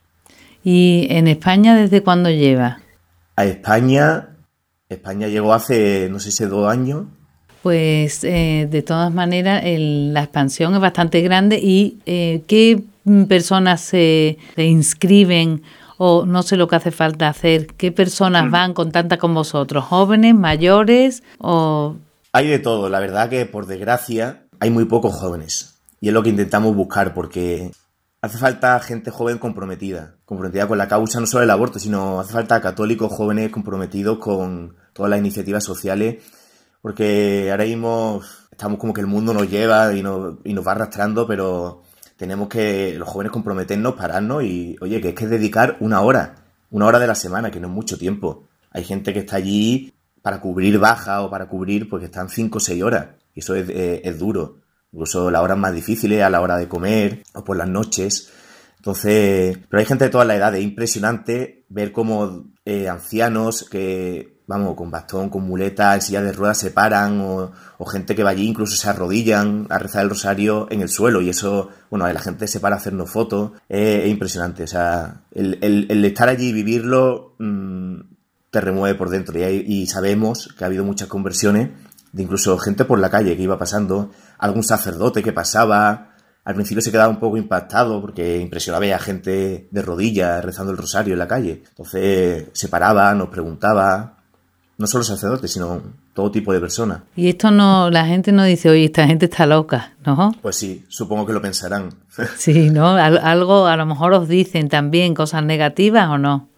¿Y 0.64 1.06
en 1.10 1.28
España 1.28 1.76
desde 1.76 2.02
cuándo 2.02 2.28
lleva? 2.28 2.80
A 3.36 3.44
España, 3.44 4.36
España 4.88 5.28
llegó 5.28 5.54
hace, 5.54 6.08
no 6.10 6.18
sé 6.18 6.32
si 6.32 6.44
dos 6.44 6.68
años. 6.68 7.06
Pues 7.62 8.24
eh, 8.24 8.68
de 8.70 8.82
todas 8.82 9.12
maneras 9.12 9.62
la 9.64 10.22
expansión 10.22 10.74
es 10.74 10.80
bastante 10.80 11.20
grande 11.22 11.58
y 11.62 11.98
eh, 12.06 12.42
¿qué 12.46 12.82
personas 13.28 13.80
se, 13.80 14.38
inscriben 14.56 15.62
o 15.96 16.26
no 16.26 16.42
sé 16.42 16.56
lo 16.56 16.68
que 16.68 16.76
hace 16.76 16.90
falta 16.90 17.28
hacer? 17.28 17.66
¿Qué 17.66 17.92
personas 17.92 18.46
mm. 18.46 18.50
van 18.50 18.74
con 18.74 18.92
tanta 18.92 19.18
como 19.18 19.40
vosotros? 19.40 19.84
¿Jóvenes, 19.84 20.34
mayores 20.34 21.22
o...? 21.38 21.96
Hay 22.32 22.46
de 22.46 22.58
todo, 22.58 22.88
la 22.88 23.00
verdad 23.00 23.30
que 23.30 23.46
por 23.46 23.66
desgracia 23.66 24.44
hay 24.60 24.70
muy 24.70 24.84
pocos 24.84 25.14
jóvenes 25.14 25.80
y 26.00 26.08
es 26.08 26.14
lo 26.14 26.22
que 26.22 26.28
intentamos 26.28 26.76
buscar 26.76 27.14
porque 27.14 27.72
hace 28.20 28.38
falta 28.38 28.78
gente 28.80 29.10
joven 29.10 29.38
comprometida, 29.38 30.16
comprometida 30.24 30.68
con 30.68 30.78
la 30.78 30.88
causa 30.88 31.20
no 31.20 31.26
solo 31.26 31.40
del 31.40 31.50
aborto, 31.50 31.78
sino 31.78 32.20
hace 32.20 32.34
falta 32.34 32.60
católicos 32.60 33.10
jóvenes 33.12 33.50
comprometidos 33.50 34.18
con 34.18 34.76
todas 34.92 35.10
las 35.10 35.18
iniciativas 35.18 35.64
sociales 35.64 36.16
porque 36.80 37.50
ahora 37.50 37.64
mismo 37.64 38.22
estamos 38.50 38.78
como 38.78 38.92
que 38.92 39.00
el 39.00 39.06
mundo 39.06 39.32
nos 39.32 39.50
lleva 39.50 39.92
y 39.94 40.02
nos, 40.02 40.36
y 40.44 40.54
nos 40.54 40.66
va 40.66 40.72
arrastrando, 40.72 41.26
pero 41.26 41.82
tenemos 42.18 42.48
que, 42.48 42.94
los 42.98 43.08
jóvenes, 43.08 43.32
comprometernos, 43.32 43.94
pararnos 43.94 44.42
y, 44.42 44.76
oye, 44.80 45.00
que 45.00 45.10
es 45.10 45.14
que 45.14 45.28
dedicar 45.28 45.76
una 45.78 46.00
hora, 46.00 46.34
una 46.70 46.86
hora 46.86 46.98
de 46.98 47.06
la 47.06 47.14
semana, 47.14 47.50
que 47.52 47.60
no 47.60 47.68
es 47.68 47.72
mucho 47.72 47.96
tiempo. 47.96 48.48
Hay 48.72 48.82
gente 48.82 49.12
que 49.12 49.20
está 49.20 49.36
allí 49.36 49.94
para 50.20 50.40
cubrir 50.40 50.80
baja 50.80 51.22
o 51.22 51.30
para 51.30 51.48
cubrir, 51.48 51.88
porque 51.88 52.06
están 52.06 52.28
cinco 52.28 52.58
o 52.58 52.60
seis 52.60 52.82
horas. 52.82 53.06
Y 53.36 53.40
eso 53.40 53.54
es, 53.54 53.70
es, 53.70 54.18
duro. 54.18 54.56
Incluso 54.90 55.30
las 55.30 55.42
horas 55.42 55.56
más 55.58 55.72
difíciles, 55.72 56.20
a 56.24 56.28
la 56.28 56.40
hora 56.40 56.56
de 56.56 56.66
comer 56.66 57.22
o 57.34 57.44
por 57.44 57.56
las 57.56 57.68
noches. 57.68 58.32
Entonces, 58.78 59.56
pero 59.68 59.78
hay 59.78 59.86
gente 59.86 60.06
de 60.06 60.10
toda 60.10 60.24
la 60.24 60.34
edad. 60.34 60.56
Es 60.56 60.64
impresionante 60.64 61.64
ver 61.68 61.92
cómo 61.92 62.46
eh, 62.64 62.88
ancianos 62.88 63.68
que 63.70 64.37
vamos, 64.48 64.74
con 64.76 64.90
bastón, 64.90 65.28
con 65.28 65.46
muleta, 65.46 65.94
en 65.94 66.00
silla 66.00 66.22
de 66.22 66.32
ruedas 66.32 66.58
se 66.58 66.70
paran, 66.70 67.20
o, 67.20 67.52
gente 67.86 68.16
que 68.16 68.24
va 68.24 68.30
allí 68.30 68.48
incluso 68.48 68.76
se 68.76 68.88
arrodillan 68.88 69.66
a 69.68 69.78
rezar 69.78 70.02
el 70.02 70.08
rosario 70.08 70.66
en 70.70 70.80
el 70.80 70.88
suelo, 70.88 71.20
y 71.20 71.28
eso, 71.28 71.68
bueno, 71.90 72.10
la 72.10 72.20
gente 72.20 72.48
se 72.48 72.58
para 72.58 72.76
a 72.76 72.78
hacernos 72.78 73.10
fotos, 73.10 73.52
es, 73.68 74.08
impresionante, 74.08 74.64
o 74.64 74.66
sea, 74.66 75.20
el, 75.32 76.04
estar 76.04 76.30
allí 76.30 76.48
y 76.48 76.52
vivirlo 76.52 77.34
mm, 77.38 78.00
te 78.50 78.60
remueve 78.62 78.98
por 78.98 79.10
dentro, 79.10 79.38
y, 79.38 79.86
sabemos 79.86 80.48
que 80.56 80.64
ha 80.64 80.66
habido 80.66 80.82
muchas 80.82 81.08
conversiones, 81.08 81.68
de 82.12 82.22
incluso 82.22 82.56
gente 82.56 82.86
por 82.86 82.98
la 82.98 83.10
calle 83.10 83.36
que 83.36 83.42
iba 83.42 83.58
pasando, 83.58 84.10
algún 84.38 84.64
sacerdote 84.64 85.22
que 85.22 85.34
pasaba, 85.34 86.14
al 86.42 86.54
principio 86.54 86.80
se 86.80 86.90
quedaba 86.90 87.10
un 87.10 87.20
poco 87.20 87.36
impactado 87.36 88.00
porque 88.00 88.38
impresionaba 88.38 88.86
a 88.86 88.98
gente 88.98 89.68
de 89.70 89.82
rodillas 89.82 90.42
rezando 90.42 90.72
el 90.72 90.78
rosario 90.78 91.12
en 91.12 91.18
la 91.18 91.28
calle. 91.28 91.62
Entonces 91.68 92.46
se 92.54 92.68
paraba, 92.68 93.12
nos 93.12 93.28
preguntaba, 93.28 94.17
no 94.78 94.86
solo 94.86 95.02
sacerdotes, 95.02 95.52
sino 95.52 95.82
todo 96.14 96.30
tipo 96.30 96.52
de 96.52 96.60
personas. 96.60 97.02
Y 97.16 97.28
esto 97.28 97.50
no, 97.50 97.90
la 97.90 98.06
gente 98.06 98.30
no 98.30 98.44
dice, 98.44 98.70
oye, 98.70 98.84
esta 98.84 99.06
gente 99.06 99.26
está 99.26 99.44
loca, 99.44 99.94
¿no? 100.06 100.34
Pues 100.40 100.54
sí, 100.54 100.84
supongo 100.88 101.26
que 101.26 101.32
lo 101.32 101.42
pensarán. 101.42 101.92
sí, 102.36 102.70
¿no? 102.70 102.86
algo, 102.90 103.66
a 103.66 103.76
lo 103.76 103.86
mejor 103.86 104.12
os 104.12 104.28
dicen 104.28 104.68
también 104.68 105.14
cosas 105.14 105.42
negativas 105.42 106.08
o 106.08 106.16
no. 106.16 106.48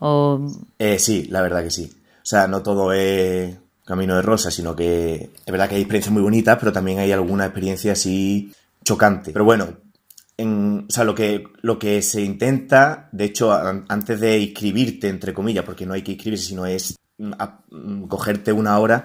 O... 0.00 0.52
Eh, 0.78 0.98
sí, 0.98 1.28
la 1.30 1.40
verdad 1.40 1.62
que 1.62 1.70
sí. 1.70 1.92
O 2.16 2.26
sea, 2.26 2.48
no 2.48 2.62
todo 2.62 2.92
es 2.92 3.56
camino 3.86 4.16
de 4.16 4.22
rosa, 4.22 4.50
sino 4.50 4.74
que 4.74 5.30
es 5.46 5.50
verdad 5.52 5.68
que 5.68 5.76
hay 5.76 5.82
experiencias 5.82 6.12
muy 6.12 6.22
bonitas, 6.22 6.58
pero 6.58 6.72
también 6.72 6.98
hay 6.98 7.12
alguna 7.12 7.46
experiencia 7.46 7.92
así 7.92 8.52
chocante. 8.84 9.32
Pero 9.32 9.44
bueno, 9.44 9.68
en, 10.36 10.84
o 10.88 10.92
sea, 10.92 11.04
lo 11.04 11.14
que, 11.14 11.44
lo 11.62 11.78
que 11.78 12.02
se 12.02 12.22
intenta, 12.22 13.08
de 13.12 13.24
hecho, 13.24 13.52
antes 13.52 14.18
de 14.20 14.38
inscribirte, 14.38 15.08
entre 15.08 15.32
comillas, 15.32 15.64
porque 15.64 15.86
no 15.86 15.94
hay 15.94 16.02
que 16.02 16.12
inscribirse, 16.12 16.46
sino 16.46 16.66
es 16.66 16.96
mm, 17.18 18.04
cogerte 18.04 18.52
una 18.52 18.78
hora, 18.78 19.04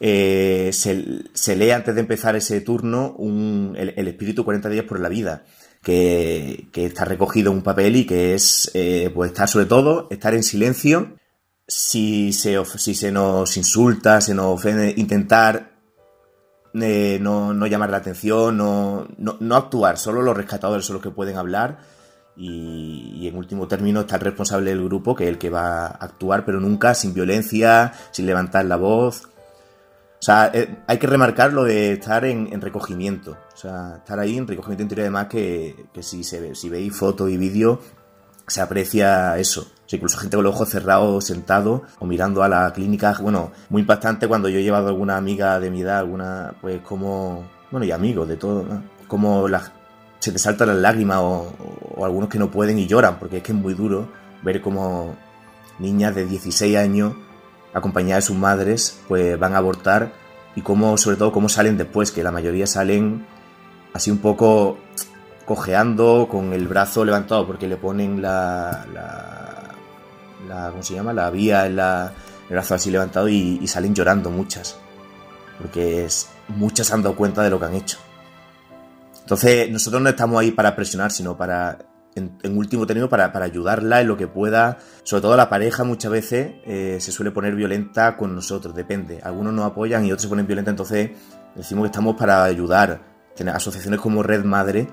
eh, 0.00 0.70
se, 0.72 1.56
lee 1.56 1.70
antes 1.70 1.94
de 1.94 2.00
empezar 2.00 2.34
ese 2.34 2.62
turno 2.62 3.16
el, 3.76 4.08
espíritu 4.08 4.44
40 4.44 4.68
días 4.70 4.86
por 4.86 4.98
la 4.98 5.08
vida, 5.08 5.44
que, 5.82 6.68
está 6.74 7.04
recogido 7.04 7.50
en 7.50 7.58
un 7.58 7.62
papel 7.62 7.96
y 7.96 8.06
que 8.06 8.34
es, 8.34 8.70
eh, 8.74 9.10
pues 9.14 9.30
estar 9.30 9.48
sobre 9.48 9.66
todo, 9.66 10.08
estar 10.10 10.34
en 10.34 10.42
silencio, 10.42 11.16
si 11.68 12.32
se, 12.32 12.56
si 12.64 12.94
se 12.94 13.12
nos 13.12 13.56
insulta, 13.56 14.20
se 14.20 14.34
nos 14.34 14.46
ofende, 14.46 14.94
intentar 14.96 15.70
eh, 16.74 17.18
no, 17.20 17.66
llamar 17.66 17.90
la 17.90 17.98
atención, 17.98 18.56
no, 18.56 19.08
no, 19.18 19.56
actuar, 19.56 19.98
solo 19.98 20.22
los 20.22 20.36
rescatadores 20.36 20.86
son 20.86 20.94
los 20.94 21.02
que 21.02 21.10
pueden 21.10 21.36
hablar 21.36 21.78
y, 22.40 23.28
en 23.28 23.36
último 23.36 23.68
término 23.68 24.00
está 24.00 24.16
el 24.16 24.22
responsable 24.22 24.70
del 24.70 24.82
grupo, 24.84 25.14
que 25.14 25.24
es 25.24 25.30
el 25.30 25.38
que 25.38 25.50
va 25.50 25.86
a 25.86 25.88
actuar, 25.88 26.44
pero 26.44 26.58
nunca 26.58 26.94
sin 26.94 27.12
violencia, 27.12 27.92
sin 28.12 28.26
levantar 28.26 28.64
la 28.64 28.76
voz, 28.76 29.24
o 30.20 30.22
sea, 30.22 30.50
eh, 30.52 30.82
hay 30.86 30.98
que 30.98 31.06
remarcar 31.06 31.54
lo 31.54 31.64
de 31.64 31.92
estar 31.92 32.26
en, 32.26 32.60
recogimiento. 32.60 33.38
O 33.54 33.56
sea, 33.56 33.96
estar 33.96 34.18
ahí 34.18 34.36
en 34.36 34.46
recogimiento 34.46 34.82
interior, 34.82 35.04
además 35.04 35.28
que, 35.28 35.86
que 35.94 36.02
si, 36.02 36.24
se 36.24 36.54
si 36.54 36.68
veis 36.68 36.94
fotos 36.94 37.30
y 37.30 37.38
vídeos, 37.38 37.78
se 38.46 38.60
aprecia 38.60 39.38
eso. 39.38 39.62
O 39.62 39.88
sea, 39.88 39.96
incluso 39.96 40.18
gente 40.18 40.36
con 40.36 40.44
los 40.44 40.54
ojos 40.54 40.68
cerrados, 40.68 41.24
sentado 41.24 41.84
o 42.00 42.06
mirando 42.06 42.42
a 42.42 42.50
la 42.50 42.70
clínica. 42.74 43.16
Bueno, 43.18 43.50
muy 43.70 43.80
impactante 43.80 44.28
cuando 44.28 44.50
yo 44.50 44.58
he 44.58 44.62
llevado 44.62 44.88
a 44.88 44.90
alguna 44.90 45.16
amiga 45.16 45.58
de 45.58 45.70
mi 45.70 45.80
edad, 45.80 46.00
alguna, 46.00 46.54
pues 46.60 46.82
como, 46.82 47.48
bueno, 47.70 47.86
y 47.86 47.90
amigos 47.90 48.28
de 48.28 48.36
todo, 48.36 48.62
¿no? 48.62 48.82
Como 49.08 49.48
las, 49.48 49.72
se 50.20 50.32
te 50.32 50.38
saltan 50.38 50.68
las 50.68 50.76
lágrimas 50.76 51.18
o, 51.20 52.04
algunos 52.04 52.30
que 52.30 52.38
no 52.38 52.50
pueden 52.50 52.78
y 52.78 52.86
lloran, 52.86 53.18
porque 53.18 53.38
es 53.38 53.42
que 53.42 53.52
es 53.52 53.58
muy 53.58 53.74
duro 53.74 54.08
ver 54.42 54.62
como 54.62 55.16
niñas 55.78 56.14
de 56.14 56.24
16 56.24 56.76
años 56.76 57.14
acompañadas 57.74 58.24
de 58.24 58.28
sus 58.28 58.36
madres, 58.36 59.00
pues 59.08 59.38
van 59.38 59.54
a 59.54 59.58
abortar 59.58 60.12
y 60.54 60.62
cómo, 60.62 60.96
sobre 60.96 61.16
todo, 61.16 61.32
cómo 61.32 61.48
salen 61.48 61.76
después, 61.76 62.10
que 62.10 62.22
la 62.22 62.30
mayoría 62.30 62.66
salen 62.66 63.26
así 63.92 64.10
un 64.10 64.18
poco 64.18 64.78
cojeando, 65.44 66.28
con 66.30 66.52
el 66.52 66.68
brazo 66.68 67.04
levantado, 67.04 67.46
porque 67.46 67.68
le 67.68 67.76
ponen 67.76 68.22
la, 68.22 68.86
la, 70.48 70.70
¿cómo 70.70 70.82
se 70.82 70.94
llama? 70.94 71.12
La 71.12 71.30
vía 71.30 71.66
en 71.66 71.76
la, 71.76 72.12
el 72.48 72.54
brazo 72.54 72.74
así 72.74 72.90
levantado 72.90 73.28
y, 73.28 73.66
salen 73.66 73.94
llorando 73.94 74.30
muchas, 74.30 74.76
porque 75.60 76.04
es, 76.04 76.28
muchas 76.48 76.92
han 76.92 77.02
dado 77.02 77.16
cuenta 77.16 77.42
de 77.42 77.50
lo 77.50 77.58
que 77.58 77.66
han 77.66 77.74
hecho. 77.74 77.98
Entonces, 79.30 79.70
nosotros 79.70 80.02
no 80.02 80.08
estamos 80.08 80.40
ahí 80.40 80.50
para 80.50 80.74
presionar, 80.74 81.12
sino 81.12 81.36
para 81.36 81.78
en, 82.16 82.58
último 82.58 82.84
término 82.84 83.08
para, 83.08 83.30
ayudarla 83.44 84.00
en 84.00 84.08
lo 84.08 84.16
que 84.16 84.26
pueda. 84.26 84.78
Sobre 85.04 85.22
todo 85.22 85.36
la 85.36 85.48
pareja 85.48 85.84
muchas 85.84 86.10
veces 86.10 86.54
eh, 86.66 86.96
se 86.98 87.12
suele 87.12 87.30
poner 87.30 87.54
violenta 87.54 88.16
con 88.16 88.34
nosotros, 88.34 88.74
depende. 88.74 89.20
Algunos 89.22 89.52
nos 89.52 89.66
apoyan 89.66 90.04
y 90.04 90.10
otros 90.10 90.22
se 90.22 90.28
ponen 90.28 90.48
violenta, 90.48 90.72
entonces 90.72 91.10
decimos 91.54 91.84
que 91.84 91.90
estamos 91.92 92.16
para 92.16 92.42
ayudar. 92.42 93.02
Tener 93.36 93.54
asociaciones 93.54 94.00
como 94.00 94.24
Red 94.24 94.42
Madre 94.42 94.88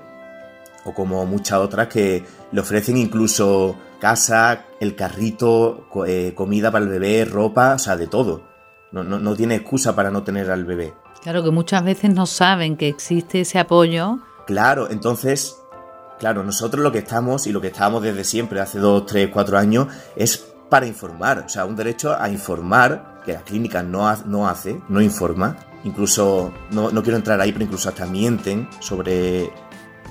o 0.84 0.94
como 0.94 1.26
muchas 1.26 1.58
otras 1.58 1.88
que 1.88 2.24
le 2.52 2.60
ofrecen 2.60 2.96
incluso 2.96 3.76
casa, 4.00 4.66
el 4.78 4.94
carrito, 4.94 5.88
eh, 6.06 6.32
comida 6.36 6.70
para 6.70 6.84
el 6.84 6.90
bebé, 6.92 7.24
ropa, 7.24 7.74
o 7.74 7.78
sea, 7.80 7.96
de 7.96 8.06
todo. 8.06 8.44
No, 8.92 9.02
no, 9.02 9.18
no 9.18 9.34
tiene 9.34 9.56
excusa 9.56 9.96
para 9.96 10.12
no 10.12 10.22
tener 10.22 10.48
al 10.48 10.64
bebé. 10.64 10.94
Claro 11.24 11.42
que 11.42 11.50
muchas 11.50 11.82
veces 11.82 12.14
no 12.14 12.26
saben 12.26 12.76
que 12.76 12.86
existe 12.86 13.40
ese 13.40 13.58
apoyo. 13.58 14.20
Claro, 14.48 14.90
entonces 14.90 15.58
Claro, 16.18 16.42
nosotros 16.42 16.82
lo 16.82 16.90
que 16.90 16.98
estamos 16.98 17.46
y 17.46 17.52
lo 17.52 17.60
que 17.60 17.68
estábamos 17.68 18.02
desde 18.02 18.24
siempre, 18.24 18.60
hace 18.60 18.78
dos, 18.80 19.06
tres, 19.06 19.28
cuatro 19.32 19.56
años, 19.56 19.86
es 20.16 20.36
para 20.68 20.86
informar. 20.86 21.44
O 21.46 21.48
sea, 21.48 21.64
un 21.64 21.76
derecho 21.76 22.16
a 22.18 22.28
informar, 22.28 23.20
que 23.24 23.34
la 23.34 23.42
clínica 23.42 23.82
no, 23.84 24.14
no 24.26 24.48
hace, 24.48 24.80
no 24.88 25.00
informa. 25.00 25.56
Incluso, 25.84 26.52
no, 26.72 26.90
quiero 27.02 27.16
entrar 27.16 27.40
ahí, 27.40 27.52
pero 27.52 27.64
incluso 27.64 27.88
hasta 27.88 28.04
mienten 28.04 28.68
sobre 28.80 29.52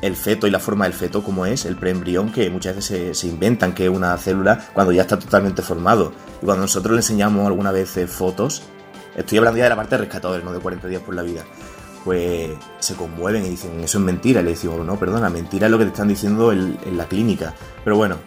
el 0.02 0.16
feto 0.16 0.48
y 0.48 0.52
la 0.52 0.60
forma 0.60 0.86
del 0.86 0.94
feto, 0.94 1.22
como 1.22 1.46
es 1.46 1.66
el 1.66 1.76
preembrión, 1.76 2.32
que 2.32 2.50
muchas 2.50 2.78
veces 2.78 3.18
se, 3.18 3.28
inventan 3.28 3.74
que 3.74 3.86
es 3.86 3.90
una 3.90 4.18
célula 4.18 4.70
cuando 4.74 4.94
ya 4.94 5.02
está 5.02 5.20
totalmente 5.20 5.62
formado. 5.62 6.14
Y 6.42 6.46
cuando 6.46 6.62
nosotros 6.62 6.94
le 6.94 7.00
enseñamos 7.00 7.46
alguna 7.46 7.74
vez 7.74 8.00
fotos, 8.08 8.64
estoy 9.14 9.40
hablando 9.40 9.58
ya 9.58 9.66
de 9.66 9.72
la 9.72 9.76
parte 9.76 9.96
de 9.96 10.04
rescatadores, 10.04 10.46
no 10.46 10.54
de 10.54 10.60
40 10.60 10.88
días 10.88 11.02
por 11.02 11.16
la 11.16 11.24
vida 11.24 11.44
pues 12.04 12.52
se 12.80 12.96
conmueven 12.96 13.46
y 13.46 13.50
dicen, 13.50 13.80
eso 13.80 13.98
es 13.98 14.04
mentira. 14.04 14.42
Le 14.42 14.52
decimos, 14.52 14.86
no, 14.86 14.98
perdona, 14.98 15.30
mentira 15.30 15.68
es 15.68 15.72
lo 15.72 15.78
que 15.78 15.86
te 15.86 15.92
están 15.92 16.08
diciendo 16.08 16.52
en, 16.52 16.78
la 16.96 17.06
clínica. 17.06 17.54
Pero 17.84 17.98
bueno. 17.98 18.18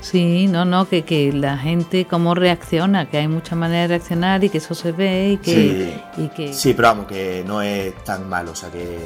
Sí, 0.00 0.46
no, 0.46 0.64
no, 0.64 0.88
que, 0.88 1.02
que, 1.02 1.32
la 1.32 1.58
gente 1.58 2.04
cómo 2.04 2.34
reacciona, 2.34 3.08
que 3.08 3.18
hay 3.18 3.28
muchas 3.28 3.58
maneras 3.58 3.88
de 3.88 3.96
reaccionar 3.96 4.44
y 4.44 4.50
que 4.50 4.58
eso 4.58 4.74
se 4.74 4.92
ve 4.92 5.32
y 5.32 5.36
que... 5.38 6.00
Sí, 6.16 6.22
y 6.22 6.28
que... 6.28 6.52
sí 6.54 6.74
pero 6.74 6.88
vamos, 6.88 7.06
que 7.06 7.42
no 7.46 7.62
es 7.62 7.94
tan 8.04 8.28
malo, 8.28 8.52
o 8.52 8.54
sea 8.54 8.70
que 8.70 8.98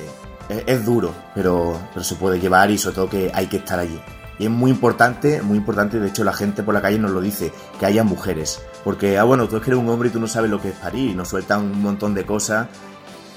es, 0.67 0.85
duro, 0.85 1.14
pero, 1.35 1.81
pero 1.95 2.05
se 2.05 2.17
puede 2.17 2.40
llevar 2.40 2.71
y 2.71 2.76
sobre 2.76 2.97
todo 2.97 3.09
que 3.09 3.31
hay 3.33 3.47
que 3.47 3.59
estar 3.59 3.79
allí. 3.79 3.99
Y 4.38 4.45
es 4.45 4.50
muy 4.50 4.71
importante, 4.71 5.43
muy 5.43 5.59
importante, 5.59 6.00
de 6.00 6.09
hecho 6.09 6.25
la 6.25 6.33
gente 6.33 6.62
por 6.62 6.75
la 6.75 6.81
calle 6.81 6.99
nos 6.99 7.11
lo 7.11 7.21
dice, 7.21 7.52
que 7.79 7.87
haya 7.87 8.05
mujeres. 8.05 8.62
Porque, 8.85 9.19
ah, 9.19 9.25
bueno, 9.25 9.47
tú 9.49 9.57
es 9.57 9.62
que 9.62 9.71
eres 9.71 9.83
un 9.83 9.88
hombre 9.88 10.09
y 10.09 10.12
tú 10.12 10.19
no 10.19 10.26
sabes 10.26 10.50
lo 10.50 10.61
que 10.61 10.71
es 10.71 10.75
parir 10.75 11.11
y 11.11 11.14
nos 11.14 11.29
sueltan 11.29 11.61
un 11.61 11.83
montón 11.83 12.14
de 12.14 12.25
cosas 12.25 12.67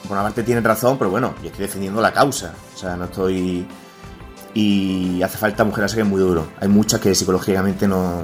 por 0.04 0.12
una 0.14 0.24
parte 0.24 0.44
tienen 0.44 0.64
razón, 0.64 0.98
pero 0.98 1.10
bueno, 1.10 1.34
yo 1.42 1.48
estoy 1.48 1.66
defendiendo 1.66 2.02
la 2.02 2.12
causa. 2.12 2.54
O 2.74 2.78
sea, 2.78 2.96
no 2.96 3.06
estoy. 3.06 3.66
Y 4.54 5.22
hace 5.24 5.38
falta 5.38 5.64
mujeres 5.64 5.96
que 5.96 6.02
es 6.02 6.08
muy 6.08 6.20
duro. 6.20 6.48
Hay 6.60 6.68
muchas 6.68 7.00
que 7.00 7.16
psicológicamente 7.16 7.88
no, 7.88 8.24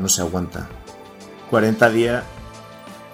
no, 0.00 0.08
se 0.08 0.22
aguanta. 0.22 0.68
40 1.50 1.90
días, 1.90 2.24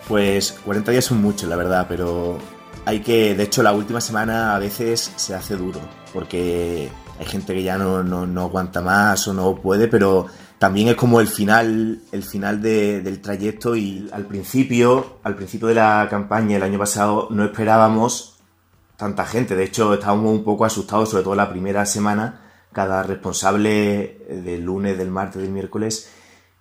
pues 0.09 0.53
40 0.65 0.93
días 0.93 1.05
son 1.05 1.21
muchos, 1.21 1.49
la 1.49 1.57
verdad, 1.57 1.87
pero 1.89 2.39
hay 2.85 3.01
que. 3.01 3.35
De 3.35 3.43
hecho, 3.43 3.63
la 3.63 3.73
última 3.73 4.01
semana 4.01 4.55
a 4.55 4.59
veces 4.59 5.13
se 5.17 5.35
hace 5.35 5.57
duro, 5.57 5.81
porque 6.13 6.91
hay 7.19 7.27
gente 7.27 7.53
que 7.55 7.63
ya 7.63 7.77
no, 7.77 8.03
no, 8.03 8.27
no 8.27 8.43
aguanta 8.43 8.81
más 8.81 9.27
o 9.29 9.35
no 9.35 9.57
puede, 9.57 9.89
pero 9.89 10.27
también 10.59 10.89
es 10.89 10.95
como 10.95 11.21
el 11.21 11.27
final, 11.29 12.01
el 12.13 12.23
final 12.23 12.63
del 12.63 13.21
trayecto 13.21 13.77
y 13.77 14.09
al 14.13 14.25
principio, 14.25 15.19
al 15.23 15.37
principio 15.37 15.69
de 15.69 15.75
la 15.75 16.07
campaña 16.09 16.57
el 16.57 16.63
año 16.63 16.79
pasado 16.79 17.29
no 17.31 17.45
esperábamos 17.45 18.39
tanta 18.97 19.27
gente. 19.27 19.55
De 19.55 19.65
hecho, 19.65 19.95
estábamos 19.95 20.33
un 20.33 20.45
poco 20.45 20.65
asustados, 20.65 21.11
sobre 21.11 21.25
todo 21.25 21.35
la 21.35 21.51
primera 21.51 21.85
semana. 21.85 22.43
Cada 22.73 23.03
responsable 23.03 24.19
del 24.29 24.63
lunes, 24.63 24.99
del 24.99 25.11
martes, 25.11 25.43
del 25.43 25.51
miércoles, 25.51 26.11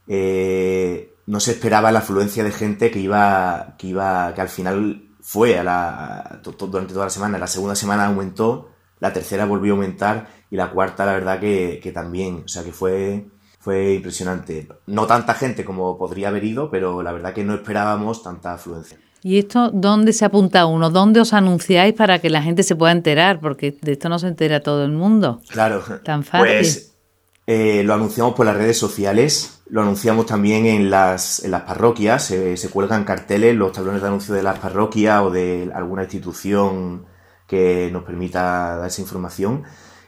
eh, 0.08 1.16
no 1.26 1.40
se 1.40 1.52
esperaba 1.52 1.92
la 1.92 2.00
afluencia 2.00 2.44
de 2.44 2.52
gente 2.52 2.92
que 2.92 3.00
iba, 3.00 3.76
que 3.78 3.88
iba, 3.88 4.34
que 4.34 4.42
al 4.42 4.50
final 4.50 5.10
fue 5.22 5.58
a 5.58 5.64
la, 5.64 6.42
durante 6.44 6.94
toda 6.94 7.06
la 7.06 7.10
semana. 7.10 7.38
La 7.38 7.48
segunda 7.48 7.76
semana 7.76 8.06
aumentó, 8.06 8.72
la 9.00 9.14
tercera 9.14 9.46
volvió 9.46 9.74
a 9.74 9.76
aumentar 9.76 10.28
y 10.52 10.56
la 10.58 10.72
cuarta, 10.72 11.06
la 11.06 11.14
verdad 11.14 11.40
que, 11.40 11.80
que 11.82 11.92
también. 11.92 12.44
O 12.46 12.48
sea 12.48 12.64
que 12.64 12.72
fue, 12.72 13.26
fue 13.66 13.96
impresionante. 13.96 14.68
No 14.86 15.08
tanta 15.08 15.34
gente 15.34 15.66
como 15.66 15.98
podría 15.98 16.28
haber 16.28 16.44
ido, 16.44 16.70
pero 16.70 17.02
la 17.02 17.12
verdad 17.12 17.34
que 17.34 17.44
no 17.44 17.56
esperábamos 17.56 18.22
tanta 18.22 18.54
afluencia. 18.54 19.00
¿Y 19.24 19.40
esto 19.40 19.72
dónde 19.74 20.14
se 20.14 20.24
apunta 20.24 20.68
uno? 20.68 20.92
¿Dónde 20.92 21.20
os 21.20 21.34
anunciáis 21.34 21.96
para 21.96 22.20
que 22.20 22.30
la 22.30 22.44
gente 22.44 22.62
se 22.62 22.76
pueda 22.76 22.92
enterar? 22.92 23.40
Porque 23.40 23.76
de 23.82 23.94
esto 23.94 24.08
no 24.08 24.20
se 24.20 24.28
entera 24.28 24.60
todo 24.60 24.86
el 24.86 24.92
mundo. 24.92 25.42
Claro. 25.50 25.82
Tan 26.04 26.24
fácil. 26.24 26.46
Pues 26.46 26.94
eh, 27.48 27.82
lo 27.84 27.96
anunciamos 27.96 28.36
por 28.36 28.46
las 28.46 28.56
redes 28.56 28.78
sociales, 28.78 29.64
lo 29.68 29.82
anunciamos 29.82 30.28
también 30.28 30.68
en 30.68 30.92
las, 30.92 31.44
en 31.44 31.50
las 31.50 31.64
parroquias, 31.64 32.24
se, 32.24 32.58
se 32.58 32.70
cuelgan 32.70 33.04
carteles, 33.04 33.56
los 33.56 33.72
tablones 33.72 34.04
de 34.04 34.08
anuncio 34.10 34.36
de 34.36 34.44
las 34.44 34.60
parroquias 34.60 35.24
o 35.24 35.32
de 35.32 35.72
alguna 35.74 36.04
institución 36.04 37.08
que 37.48 37.90
nos 37.92 38.04
permita 38.04 38.76
dar 38.76 38.88
esa 38.88 39.02
información. 39.02 39.64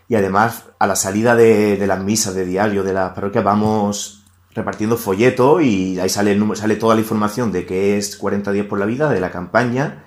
Y 0.10 0.16
además, 0.16 0.66
a 0.80 0.88
la 0.88 0.96
salida 0.96 1.36
de, 1.36 1.86
las 1.86 2.02
misas 2.02 2.34
de 2.34 2.46
diario 2.46 2.84
de 2.84 2.94
las 2.94 3.12
parroquias, 3.12 3.44
vamos 3.44 4.24
repartiendo 4.54 4.98
folletos 4.98 5.62
y 5.62 6.00
ahí 6.00 6.10
sale, 6.10 6.38
sale 6.56 6.76
toda 6.78 6.96
la 6.96 7.02
información 7.02 7.52
de 7.52 7.66
qué 7.66 7.98
es 7.98 8.16
40 8.18 8.52
días 8.52 8.66
por 8.66 8.80
la 8.80 8.86
vida, 8.86 9.10
de 9.10 9.20
la 9.20 9.32
campaña, 9.32 10.06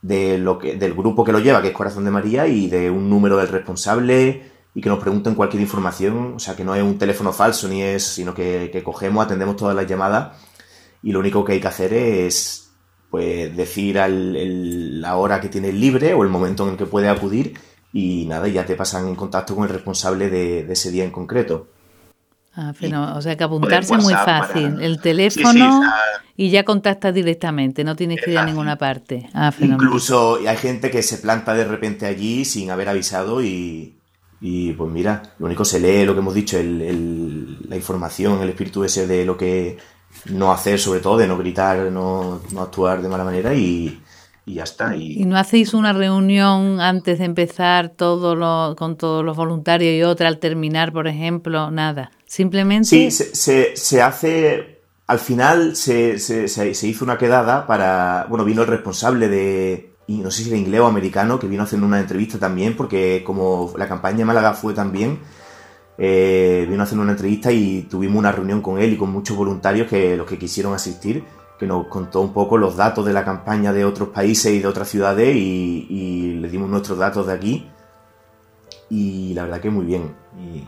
de 0.00 0.38
lo 0.38 0.58
que, 0.58 0.76
del 0.76 0.94
grupo 0.94 1.24
que 1.24 1.32
lo 1.32 1.40
lleva, 1.40 1.60
que 1.60 1.68
es 1.68 1.74
Corazón 1.74 2.04
de 2.04 2.10
María, 2.10 2.46
y 2.46 2.68
de 2.68 2.90
un 2.90 3.10
número 3.10 3.36
del 3.36 3.48
responsable, 3.48 4.50
y 4.74 4.80
que 4.80 4.88
nos 4.88 5.00
pregunten 5.00 5.34
cualquier 5.34 5.60
información, 5.60 6.34
o 6.36 6.38
sea, 6.38 6.56
que 6.56 6.64
no 6.64 6.74
es 6.74 6.82
un 6.82 6.98
teléfono 6.98 7.32
falso, 7.32 7.68
ni 7.68 7.82
es, 7.82 8.04
sino 8.04 8.34
que, 8.34 8.82
cogemos, 8.84 9.24
atendemos 9.24 9.56
todas 9.56 9.76
las 9.76 9.86
llamadas, 9.86 10.36
y 11.02 11.12
lo 11.12 11.18
único 11.18 11.44
que 11.44 11.52
hay 11.52 11.60
que 11.60 11.68
hacer 11.68 11.92
es, 11.92 12.72
pues, 13.10 13.54
decir 13.56 13.98
al, 13.98 15.00
la 15.00 15.16
hora 15.16 15.40
que 15.40 15.48
tiene 15.48 15.72
libre 15.72 16.14
o 16.14 16.22
el 16.22 16.28
momento 16.28 16.64
en 16.64 16.70
el 16.70 16.76
que 16.76 16.86
puede 16.86 17.08
acudir, 17.08 17.54
y 17.92 18.24
nada, 18.26 18.48
ya 18.48 18.64
te 18.64 18.74
pasan 18.74 19.08
en 19.08 19.14
contacto 19.14 19.54
con 19.54 19.64
el 19.64 19.70
responsable 19.70 20.30
de, 20.30 20.72
ese 20.72 20.90
día 20.90 21.04
en 21.04 21.10
concreto. 21.10 21.68
Ah, 22.54 22.72
pero, 22.78 23.16
o 23.16 23.22
sea 23.22 23.36
que 23.36 23.44
apuntarse 23.44 23.94
es 23.94 24.02
muy 24.02 24.14
fácil. 24.14 24.80
El 24.80 25.00
teléfono 25.00 25.82
y 26.36 26.50
ya 26.50 26.64
contactas 26.64 27.14
directamente, 27.14 27.84
no 27.84 27.96
tienes 27.96 28.20
que 28.22 28.32
ir 28.32 28.38
a 28.38 28.44
ninguna 28.44 28.76
parte. 28.76 29.28
Ah, 29.34 29.52
Incluso 29.60 30.38
hay 30.46 30.56
gente 30.56 30.90
que 30.90 31.02
se 31.02 31.18
planta 31.18 31.54
de 31.54 31.64
repente 31.64 32.06
allí 32.06 32.44
sin 32.44 32.70
haber 32.70 32.88
avisado 32.88 33.42
y, 33.42 33.96
y 34.40 34.72
pues 34.72 34.90
mira, 34.90 35.22
lo 35.38 35.46
único 35.46 35.64
se 35.64 35.80
lee 35.80 36.04
lo 36.04 36.14
que 36.14 36.20
hemos 36.20 36.34
dicho, 36.34 36.58
el, 36.58 37.68
la 37.68 37.76
información, 37.76 38.40
el 38.40 38.50
espíritu 38.50 38.84
ese 38.84 39.06
de 39.06 39.24
lo 39.24 39.36
que 39.36 39.78
no 40.26 40.52
hacer, 40.52 40.78
sobre 40.78 41.00
todo, 41.00 41.18
de 41.18 41.26
no 41.26 41.38
gritar, 41.38 41.90
no, 41.90 42.40
no 42.52 42.62
actuar 42.62 43.02
de 43.02 43.08
mala 43.08 43.24
manera 43.24 43.54
y, 43.54 44.02
y 44.44 44.54
ya 44.54 44.64
está. 44.64 44.96
Y... 44.96 45.24
no 45.24 45.36
hacéis 45.36 45.72
una 45.74 45.92
reunión 45.92 46.80
antes 46.80 47.18
de 47.18 47.24
empezar 47.24 47.90
todo 47.90 48.34
lo, 48.34 48.74
con 48.76 48.96
todos 48.96 49.24
los 49.24 49.36
voluntarios 49.36 49.94
y 49.94 50.02
otra 50.02 50.28
al 50.28 50.38
terminar, 50.38 50.92
por 50.92 51.06
ejemplo? 51.06 51.70
Nada. 51.70 52.10
Simplemente. 52.26 52.88
Sí, 52.88 53.10
se, 53.10 53.76
se, 53.76 54.02
hace. 54.02 54.80
Al 55.06 55.18
final 55.18 55.76
se, 55.76 56.18
se, 56.18 56.88
hizo 56.88 57.04
una 57.04 57.18
quedada 57.18 57.66
para. 57.66 58.26
Bueno, 58.28 58.44
vino 58.44 58.62
el 58.62 58.68
responsable 58.68 59.28
de. 59.28 59.92
Y 60.08 60.18
no 60.18 60.30
sé 60.30 60.42
si 60.42 60.48
era 60.48 60.58
inglés 60.58 60.80
o 60.80 60.86
americano, 60.86 61.38
que 61.38 61.46
vino 61.46 61.62
haciendo 61.62 61.86
una 61.86 62.00
entrevista 62.00 62.38
también, 62.38 62.76
porque 62.76 63.22
como 63.24 63.72
la 63.78 63.86
campaña 63.86 64.18
de 64.18 64.24
Málaga 64.24 64.54
fue 64.54 64.74
también. 64.74 65.20
Eh, 65.98 66.66
vino 66.68 66.82
haciendo 66.82 67.02
una 67.02 67.12
entrevista 67.12 67.52
y 67.52 67.82
tuvimos 67.82 68.18
una 68.18 68.32
reunión 68.32 68.60
con 68.60 68.80
él 68.80 68.94
y 68.94 68.96
con 68.96 69.10
muchos 69.12 69.36
voluntarios 69.36 69.88
que 69.88 70.16
los 70.16 70.26
que 70.26 70.38
quisieron 70.38 70.74
asistir 70.74 71.22
que 71.62 71.68
nos 71.68 71.86
contó 71.86 72.20
un 72.22 72.32
poco 72.32 72.58
los 72.58 72.74
datos 72.74 73.06
de 73.06 73.12
la 73.12 73.24
campaña 73.24 73.72
de 73.72 73.84
otros 73.84 74.08
países 74.08 74.52
y 74.52 74.58
de 74.58 74.66
otras 74.66 74.88
ciudades 74.88 75.36
y, 75.36 76.38
le 76.40 76.48
dimos 76.48 76.68
nuestros 76.68 76.98
datos 76.98 77.28
de 77.28 77.32
aquí 77.34 77.68
y 78.90 79.32
la 79.32 79.44
verdad 79.44 79.60
que 79.60 79.70
muy 79.70 79.84
bien. 79.86 80.12
Y 80.36 80.64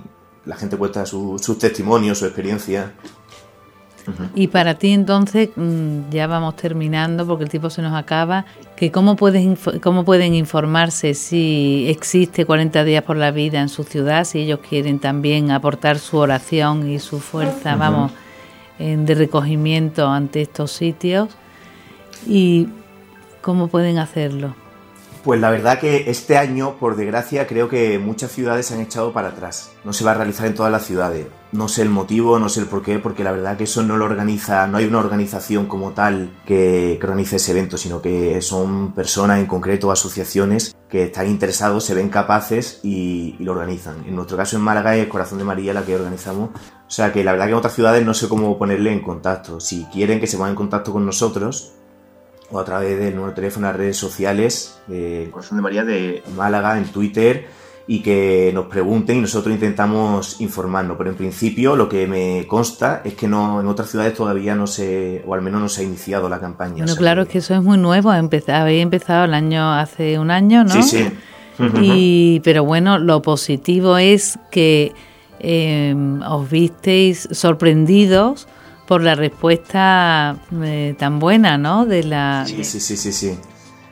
la 0.48 0.54
gente 0.54 0.76
cuenta 0.76 1.04
sus 1.04 1.58
testimonios, 1.58 2.18
su 2.18 2.26
experiencia. 2.26 2.92
Y 4.36 4.46
para 4.46 4.74
ti 4.74 4.92
entonces, 4.92 5.48
mm, 5.56 6.10
ya 6.10 6.28
vamos 6.28 6.54
terminando 6.54 7.26
porque 7.26 7.42
el 7.42 7.50
tiempo 7.50 7.70
se 7.70 7.82
nos 7.82 7.94
acaba, 7.94 8.44
que 8.76 8.92
cómo, 8.92 9.16
puedes, 9.16 9.58
cómo 9.82 10.04
pueden 10.04 10.32
informarse 10.36 11.14
si 11.14 11.86
existe 11.88 12.46
40 12.46 12.84
días 12.84 13.02
por 13.02 13.16
la 13.16 13.32
vida 13.32 13.60
en 13.60 13.68
su 13.68 13.82
ciudad, 13.82 14.22
si 14.24 14.38
ellos 14.38 14.60
quieren 14.60 15.00
también 15.00 15.50
aportar 15.50 15.98
su 15.98 16.18
oración 16.18 16.88
y 16.88 17.00
su 17.00 17.18
fuerza, 17.18 17.74
vamos, 17.74 18.12
de 18.78 19.14
recogimiento 19.14 20.08
ante 20.08 20.42
estos 20.42 20.72
sitios 20.72 21.28
y 22.26 22.68
cómo 23.40 23.68
pueden 23.68 23.98
hacerlo. 23.98 24.56
Pues 25.24 25.40
la 25.40 25.50
verdad 25.50 25.78
que 25.78 26.10
este 26.10 26.36
año, 26.36 26.76
por 26.78 26.96
desgracia, 26.96 27.46
creo 27.46 27.70
que 27.70 27.98
muchas 27.98 28.30
ciudades 28.30 28.66
se 28.66 28.74
han 28.74 28.82
echado 28.82 29.14
para 29.14 29.28
atrás. 29.28 29.70
No 29.82 29.94
se 29.94 30.04
va 30.04 30.10
a 30.10 30.14
realizar 30.14 30.46
en 30.46 30.54
todas 30.54 30.70
las 30.70 30.84
ciudades. 30.84 31.28
No 31.50 31.66
sé 31.66 31.80
el 31.80 31.88
motivo, 31.88 32.38
no 32.38 32.50
sé 32.50 32.60
el 32.60 32.66
porqué, 32.66 32.98
porque 32.98 33.24
la 33.24 33.32
verdad 33.32 33.56
que 33.56 33.64
eso 33.64 33.82
no 33.82 33.96
lo 33.96 34.04
organiza, 34.04 34.66
no 34.66 34.76
hay 34.76 34.84
una 34.84 34.98
organización 34.98 35.64
como 35.64 35.92
tal 35.92 36.30
que, 36.44 37.00
organice 37.02 37.36
ese 37.36 37.52
evento, 37.52 37.78
sino 37.78 38.02
que 38.02 38.42
son 38.42 38.92
personas 38.92 39.40
en 39.40 39.46
concreto, 39.46 39.90
asociaciones 39.90 40.76
que 40.90 41.04
están 41.04 41.26
interesados, 41.26 41.84
se 41.84 41.94
ven 41.94 42.10
capaces 42.10 42.80
y, 42.82 43.36
y 43.38 43.44
lo 43.44 43.52
organizan. 43.52 44.04
En 44.06 44.16
nuestro 44.16 44.36
caso 44.36 44.56
en 44.56 44.62
Málaga 44.62 44.94
es 44.94 45.06
Corazón 45.06 45.38
de 45.38 45.44
María 45.44 45.72
la 45.72 45.86
que 45.86 45.96
organizamos. 45.96 46.50
O 46.86 46.90
sea 46.90 47.14
que 47.14 47.24
la 47.24 47.32
verdad 47.32 47.46
que 47.46 47.52
en 47.52 47.58
otras 47.58 47.74
ciudades 47.74 48.04
no 48.04 48.12
sé 48.12 48.28
cómo 48.28 48.58
ponerle 48.58 48.92
en 48.92 49.00
contacto. 49.00 49.58
Si 49.58 49.84
quieren 49.86 50.20
que 50.20 50.26
se 50.26 50.36
pongan 50.36 50.50
en 50.50 50.56
contacto 50.56 50.92
con 50.92 51.06
nosotros, 51.06 51.76
o 52.54 52.60
a 52.60 52.64
través 52.64 52.96
del 53.00 53.16
nuevo 53.16 53.32
teléfono, 53.32 53.66
las 53.66 53.76
redes 53.76 53.96
sociales 53.96 54.78
de 54.86 55.28
Corazón 55.32 55.58
de 55.58 55.62
María 55.62 55.84
de 55.84 56.22
Málaga, 56.36 56.78
en 56.78 56.84
Twitter, 56.84 57.48
y 57.88 58.00
que 58.00 58.52
nos 58.54 58.66
pregunten 58.66 59.18
y 59.18 59.20
nosotros 59.22 59.52
intentamos 59.52 60.40
informarnos. 60.40 60.96
Pero 60.96 61.10
en 61.10 61.16
principio 61.16 61.74
lo 61.74 61.88
que 61.88 62.06
me 62.06 62.46
consta 62.46 63.02
es 63.04 63.14
que 63.14 63.26
no 63.26 63.60
en 63.60 63.66
otras 63.66 63.90
ciudades 63.90 64.14
todavía 64.14 64.54
no 64.54 64.68
se, 64.68 65.24
o 65.26 65.34
al 65.34 65.42
menos 65.42 65.60
no 65.62 65.68
se 65.68 65.80
ha 65.80 65.84
iniciado 65.84 66.28
la 66.28 66.38
campaña. 66.38 66.84
Bueno, 66.84 66.94
claro, 66.94 67.22
es 67.22 67.28
que 67.28 67.38
eso 67.38 67.54
es 67.54 67.62
muy 67.62 67.76
nuevo, 67.76 68.12
habéis 68.12 68.82
empezado 68.82 69.24
el 69.24 69.34
año 69.34 69.72
hace 69.72 70.20
un 70.20 70.30
año, 70.30 70.62
¿no? 70.62 70.70
Sí, 70.70 70.82
sí. 70.82 71.08
Y, 71.80 72.40
pero 72.42 72.64
bueno, 72.64 72.98
lo 72.98 73.22
positivo 73.22 73.96
es 73.96 74.40
que 74.50 74.92
eh, 75.38 75.94
os 76.28 76.50
visteis 76.50 77.28
sorprendidos 77.30 78.48
por 78.86 79.02
la 79.02 79.14
respuesta 79.14 80.36
eh, 80.62 80.94
tan 80.98 81.18
buena, 81.18 81.58
¿no? 81.58 81.86
De 81.86 82.04
la... 82.04 82.44
Sí, 82.46 82.64
sí, 82.64 82.80
sí, 82.80 82.96
sí, 82.96 83.12
sí. 83.12 83.38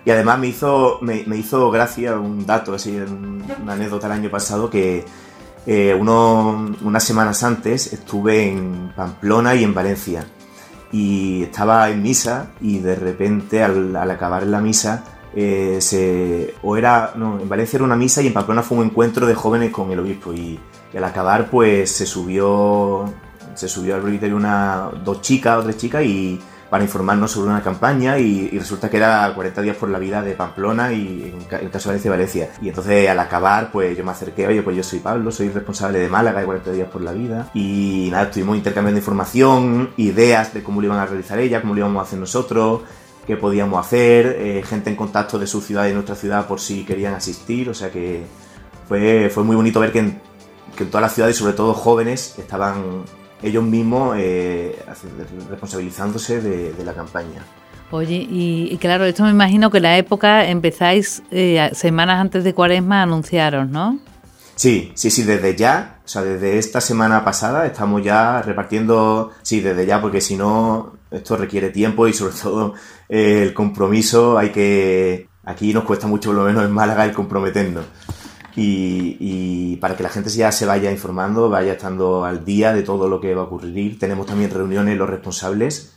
Y 0.04 0.10
además 0.10 0.38
me 0.38 0.48
hizo, 0.48 0.98
me, 1.00 1.24
hizo 1.36 1.70
gracia 1.70 2.18
un 2.18 2.44
dato, 2.44 2.74
así, 2.74 2.96
una 2.96 3.72
anécdota 3.72 4.06
el 4.08 4.12
año 4.12 4.30
pasado 4.30 4.68
que 4.68 5.04
eh, 5.64 5.94
unas 5.94 7.04
semanas 7.04 7.42
antes 7.44 7.92
estuve 7.92 8.48
en 8.48 8.92
Pamplona 8.96 9.54
y 9.54 9.64
en 9.64 9.72
Valencia. 9.72 10.26
Y 10.90 11.44
estaba 11.44 11.88
en 11.88 12.02
misa 12.02 12.50
y 12.60 12.80
de 12.80 12.96
repente 12.96 13.62
al, 13.62 13.96
acabar 13.96 14.46
la 14.46 14.60
misa 14.60 15.04
eh, 15.34 15.78
se, 15.80 16.54
o 16.62 16.76
era, 16.76 17.12
no, 17.16 17.40
en 17.40 17.48
Valencia 17.48 17.78
era 17.78 17.84
una 17.84 17.96
misa 17.96 18.20
y 18.20 18.26
en 18.26 18.34
Pamplona 18.34 18.62
fue 18.62 18.78
un 18.78 18.84
encuentro 18.86 19.26
de 19.26 19.34
jóvenes 19.34 19.70
con 19.70 19.90
el 19.90 20.00
obispo 20.00 20.34
y 20.34 20.60
al 20.94 21.04
acabar 21.04 21.48
pues 21.48 21.90
se 21.90 22.04
subió 22.04 23.06
se 23.54 23.68
subió 23.68 23.94
al 23.94 24.02
presbiterio 24.02 24.36
una, 24.36 24.90
dos 25.04 25.20
chicas 25.20 25.58
o 25.58 25.62
tres 25.62 25.76
chicas 25.76 26.04
y 26.04 26.40
para 26.72 26.84
informarnos 26.84 27.30
sobre 27.30 27.50
una 27.50 27.62
campaña 27.62 28.18
y, 28.18 28.48
resulta 28.58 28.88
que 28.88 28.96
era 28.96 29.30
40 29.34 29.60
días 29.60 29.76
por 29.76 29.90
la 29.90 29.98
vida 29.98 30.22
de 30.22 30.32
Pamplona 30.32 30.90
y 30.90 31.34
en, 31.50 31.60
el 31.60 31.70
caso 31.70 31.90
de 31.90 31.96
Valencia 31.96 32.10
Valencia. 32.10 32.50
Y 32.62 32.70
entonces 32.70 33.10
al 33.10 33.18
acabar 33.18 33.70
pues 33.70 33.94
yo 33.94 34.02
me 34.02 34.10
acerqué, 34.10 34.46
oye 34.46 34.62
pues 34.62 34.78
yo 34.78 34.82
soy 34.82 35.00
Pablo, 35.00 35.30
soy 35.30 35.50
responsable 35.50 35.98
de 35.98 36.08
Málaga 36.08 36.40
de 36.40 36.46
40 36.46 36.72
días 36.72 36.88
por 36.88 37.02
la 37.02 37.12
vida 37.12 37.50
y 37.52 38.08
nada, 38.10 38.24
estuvimos 38.24 38.56
intercambiando 38.56 38.98
información, 38.98 39.90
ideas 39.98 40.54
de 40.54 40.62
cómo 40.62 40.80
lo 40.80 40.86
iban 40.86 40.98
a 40.98 41.04
realizar 41.04 41.38
ella, 41.38 41.60
cómo 41.60 41.74
lo 41.74 41.80
íbamos 41.80 42.00
a 42.00 42.06
hacer 42.06 42.18
nosotros, 42.18 42.80
qué 43.26 43.36
podíamos 43.36 43.78
hacer, 43.78 44.34
eh, 44.38 44.62
gente 44.66 44.88
en 44.88 44.96
contacto 44.96 45.38
de 45.38 45.46
su 45.46 45.60
ciudad 45.60 45.84
y 45.84 45.88
de 45.88 45.94
nuestra 45.94 46.14
ciudad 46.14 46.46
por 46.46 46.58
si 46.58 46.86
querían 46.86 47.12
asistir, 47.12 47.68
o 47.68 47.74
sea 47.74 47.90
que 47.90 48.24
fue, 48.88 49.28
fue 49.28 49.44
muy 49.44 49.56
bonito 49.56 49.78
ver 49.78 49.92
que 49.92 49.98
en, 49.98 50.22
que 50.74 50.84
en 50.84 50.90
todas 50.90 51.02
las 51.02 51.12
ciudades, 51.12 51.36
sobre 51.36 51.52
todo 51.52 51.74
jóvenes, 51.74 52.34
estaban 52.38 53.04
ellos 53.42 53.64
mismos 53.64 54.16
eh, 54.18 54.78
responsabilizándose 55.50 56.40
de, 56.40 56.84
la 56.84 56.94
campaña. 56.94 57.44
Oye, 57.90 58.26
y, 58.30 58.76
claro, 58.80 59.04
esto 59.04 59.24
me 59.24 59.30
imagino 59.30 59.70
que 59.70 59.80
la 59.80 59.98
época 59.98 60.48
empezáis 60.48 61.22
eh, 61.30 61.70
semanas 61.74 62.20
antes 62.20 62.42
de 62.44 62.54
Cuaresma 62.54 63.02
anunciaron, 63.02 63.70
¿no? 63.70 63.98
Sí, 64.54 64.92
sí, 64.94 65.10
sí, 65.10 65.24
desde 65.24 65.56
ya, 65.56 65.98
o 66.04 66.08
sea, 66.08 66.22
desde 66.22 66.58
esta 66.58 66.80
semana 66.80 67.24
pasada 67.24 67.66
estamos 67.66 68.02
ya 68.02 68.42
repartiendo, 68.42 69.32
sí, 69.42 69.60
desde 69.60 69.86
ya, 69.86 70.00
porque 70.00 70.20
si 70.20 70.36
no, 70.36 70.94
esto 71.10 71.36
requiere 71.36 71.70
tiempo 71.70 72.06
y 72.06 72.12
sobre 72.12 72.34
todo 72.42 72.74
eh, 73.08 73.42
el 73.42 73.54
compromiso, 73.54 74.38
hay 74.38 74.50
que, 74.50 75.28
aquí 75.44 75.74
nos 75.74 75.84
cuesta 75.84 76.06
mucho, 76.06 76.30
por 76.30 76.36
lo 76.36 76.44
menos 76.44 76.64
en 76.64 76.70
Málaga, 76.70 77.04
el 77.04 77.12
comprometernos 77.12 77.84
y, 78.56 79.76
para 79.76 79.96
que 79.96 80.02
la 80.02 80.08
gente 80.08 80.30
ya 80.30 80.52
se 80.52 80.66
vaya 80.66 80.90
informando, 80.90 81.48
vaya 81.48 81.72
estando 81.72 82.24
al 82.24 82.44
día 82.44 82.72
de 82.72 82.82
todo 82.82 83.08
lo 83.08 83.20
que 83.20 83.34
va 83.34 83.42
a 83.42 83.44
ocurrir. 83.44 83.98
Tenemos 83.98 84.26
también 84.26 84.50
reuniones 84.50 84.96
los 84.96 85.08
responsables 85.08 85.94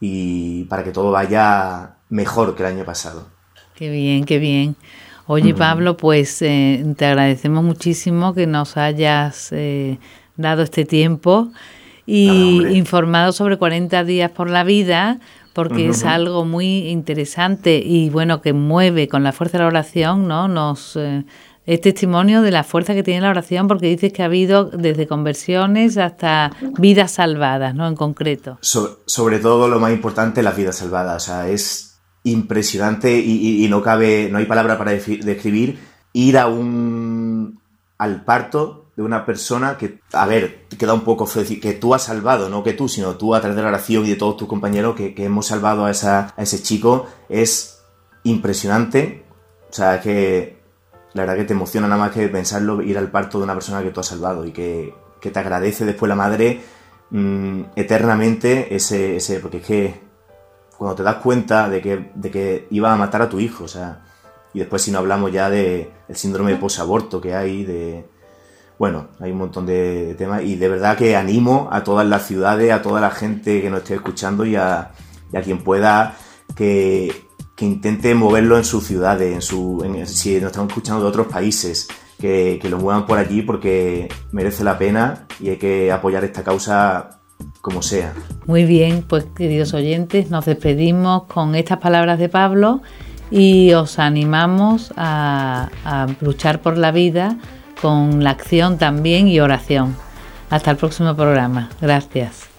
y 0.00 0.64
para 0.64 0.84
que 0.84 0.92
todo 0.92 1.10
vaya 1.10 1.96
mejor 2.08 2.54
que 2.54 2.62
el 2.62 2.74
año 2.74 2.84
pasado. 2.84 3.26
Qué 3.74 3.90
bien, 3.90 4.24
qué 4.24 4.38
bien. 4.38 4.76
Oye, 5.28 5.54
Pablo, 5.54 5.96
pues 5.96 6.40
eh, 6.42 6.84
te 6.96 7.04
agradecemos 7.04 7.64
muchísimo 7.64 8.32
que 8.32 8.46
nos 8.46 8.76
hayas 8.76 9.50
eh, 9.50 9.98
dado 10.36 10.62
este 10.62 10.84
tiempo 10.84 11.50
y 12.06 12.64
informado 12.76 13.32
sobre 13.32 13.58
40 13.58 14.04
días 14.04 14.30
por 14.30 14.48
la 14.48 14.62
vida, 14.62 15.18
porque 15.52 15.88
es 15.88 16.04
algo 16.04 16.44
muy 16.44 16.88
interesante 16.88 17.82
y 17.84 18.10
bueno 18.10 18.40
que 18.40 18.52
mueve 18.52 19.08
con 19.08 19.24
la 19.24 19.32
fuerza 19.32 19.58
de 19.58 19.64
la 19.64 19.68
oración, 19.68 20.28
¿no? 20.28 20.46
Nos 20.46 20.94
eh, 20.96 21.24
es 21.66 21.80
testimonio 21.80 22.42
de 22.42 22.52
la 22.52 22.62
fuerza 22.62 22.94
que 22.94 23.02
tiene 23.02 23.20
la 23.22 23.30
oración 23.30 23.66
porque 23.66 23.88
dices 23.88 24.12
que 24.12 24.22
ha 24.22 24.26
habido 24.26 24.66
desde 24.66 25.08
conversiones 25.08 25.98
hasta 25.98 26.52
vidas 26.78 27.12
salvadas, 27.12 27.74
¿no? 27.74 27.88
En 27.88 27.96
concreto. 27.96 28.58
sobre 28.60 29.40
todo 29.40 29.68
lo 29.68 29.80
más 29.80 29.92
importante, 29.92 30.42
las 30.42 30.56
vidas 30.56 30.76
salvadas. 30.76 31.24
O 31.24 31.26
sea, 31.26 31.48
es 31.48 31.98
impresionante 32.22 33.18
y, 33.18 33.66
no 33.68 33.82
cabe, 33.82 34.28
no 34.30 34.38
hay 34.38 34.46
palabra 34.46 34.78
para 34.78 34.92
describir 34.92 35.78
ir 36.12 36.38
a 36.38 36.46
un 36.46 37.60
al 37.98 38.24
parto 38.24 38.90
de 38.96 39.02
una 39.02 39.26
persona 39.26 39.76
que, 39.76 40.00
a 40.12 40.26
ver, 40.26 40.66
queda 40.78 40.94
un 40.94 41.02
poco 41.02 41.26
decir 41.26 41.60
que 41.60 41.74
tú 41.74 41.94
has 41.94 42.04
salvado, 42.04 42.48
no 42.48 42.62
que 42.62 42.72
tú, 42.72 42.88
sino 42.88 43.16
tú 43.16 43.34
a 43.34 43.40
través 43.40 43.56
de 43.56 43.62
la 43.62 43.68
oración 43.68 44.06
y 44.06 44.10
de 44.10 44.16
todos 44.16 44.36
tus 44.36 44.48
compañeros 44.48 44.96
que, 44.96 45.14
hemos 45.18 45.46
salvado 45.46 45.84
a, 45.84 45.90
esa, 45.90 46.34
a 46.36 46.42
ese 46.42 46.62
chico, 46.62 47.06
es 47.28 47.82
impresionante. 48.24 49.24
O 49.68 49.72
sea, 49.72 50.00
que 50.00 50.55
la 51.16 51.22
verdad 51.22 51.36
que 51.36 51.44
te 51.44 51.54
emociona 51.54 51.88
nada 51.88 52.00
más 52.00 52.12
que 52.12 52.28
pensarlo, 52.28 52.82
ir 52.82 52.98
al 52.98 53.10
parto 53.10 53.38
de 53.38 53.44
una 53.44 53.54
persona 53.54 53.82
que 53.82 53.90
tú 53.90 54.00
has 54.00 54.06
salvado 54.06 54.44
y 54.44 54.52
que, 54.52 54.94
te 55.20 55.38
agradece 55.40 55.84
después 55.84 56.08
la 56.08 56.14
madre 56.14 56.60
mm, 57.10 57.62
eternamente 57.74 58.76
ese, 58.76 59.16
ese, 59.16 59.40
porque 59.40 59.56
es 59.56 59.66
que 59.66 60.00
cuando 60.78 60.94
te 60.94 61.02
das 61.02 61.16
cuenta 61.16 61.68
de 61.68 61.80
que, 61.80 62.10
de 62.14 62.30
que 62.30 62.68
iba 62.70 62.92
a 62.92 62.96
matar 62.96 63.22
a 63.22 63.28
tu 63.28 63.40
hijo, 63.40 63.64
o 63.64 63.68
sea, 63.68 64.04
y 64.54 64.60
después 64.60 64.82
si 64.82 64.92
no 64.92 64.98
hablamos 64.98 65.32
ya 65.32 65.50
de 65.50 65.90
síndrome 66.12 66.52
de 66.52 66.58
posaborto 66.58 67.20
que 67.20 67.34
hay, 67.34 67.64
de, 67.64 68.06
Bueno, 68.78 69.08
hay 69.18 69.32
un 69.32 69.38
montón 69.38 69.66
de 69.66 70.14
temas 70.16 70.42
y 70.42 70.54
de 70.54 70.68
verdad 70.68 70.96
que 70.96 71.16
animo 71.16 71.68
a 71.72 71.82
todas 71.82 72.06
las 72.06 72.24
ciudades, 72.26 72.70
a 72.72 72.82
toda 72.82 73.00
la 73.00 73.10
gente 73.10 73.60
que 73.62 73.70
nos 73.70 73.80
esté 73.80 73.94
escuchando 73.94 74.44
y 74.46 74.54
a, 74.54 74.92
quien 75.42 75.64
pueda 75.64 76.16
que, 76.54 77.25
intente 77.64 78.14
moverlo 78.14 78.58
en 78.58 78.64
sus 78.64 78.84
ciudades, 78.84 79.34
en 79.34 79.42
su, 79.42 79.82
si 80.06 80.40
nos 80.40 80.50
están 80.50 80.66
escuchando 80.66 81.02
de 81.02 81.08
otros 81.08 81.26
países, 81.28 81.88
que, 82.20 82.58
que 82.60 82.68
lo 82.68 82.78
muevan 82.78 83.06
por 83.06 83.18
allí 83.18 83.42
porque 83.42 84.08
merece 84.32 84.64
la 84.64 84.78
pena 84.78 85.26
y 85.40 85.50
hay 85.50 85.56
que 85.56 85.92
apoyar 85.92 86.24
esta 86.24 86.42
causa 86.42 87.20
como 87.60 87.82
sea. 87.82 88.14
Muy 88.46 88.64
bien, 88.64 89.04
pues 89.06 89.24
queridos 89.36 89.74
oyentes, 89.74 90.30
nos 90.30 90.44
despedimos 90.46 91.24
con 91.24 91.54
estas 91.54 91.78
palabras 91.78 92.18
de 92.18 92.28
Pablo 92.28 92.82
y 93.30 93.72
os 93.72 93.98
animamos 93.98 94.92
a, 94.96 95.70
a 95.84 96.06
luchar 96.20 96.62
por 96.62 96.78
la 96.78 96.92
vida 96.92 97.38
con 97.80 98.22
la 98.22 98.30
acción 98.30 98.78
también 98.78 99.28
y 99.28 99.40
oración. 99.40 99.96
Hasta 100.48 100.70
el 100.70 100.76
próximo 100.76 101.14
programa. 101.14 101.70
Gracias. 101.80 102.55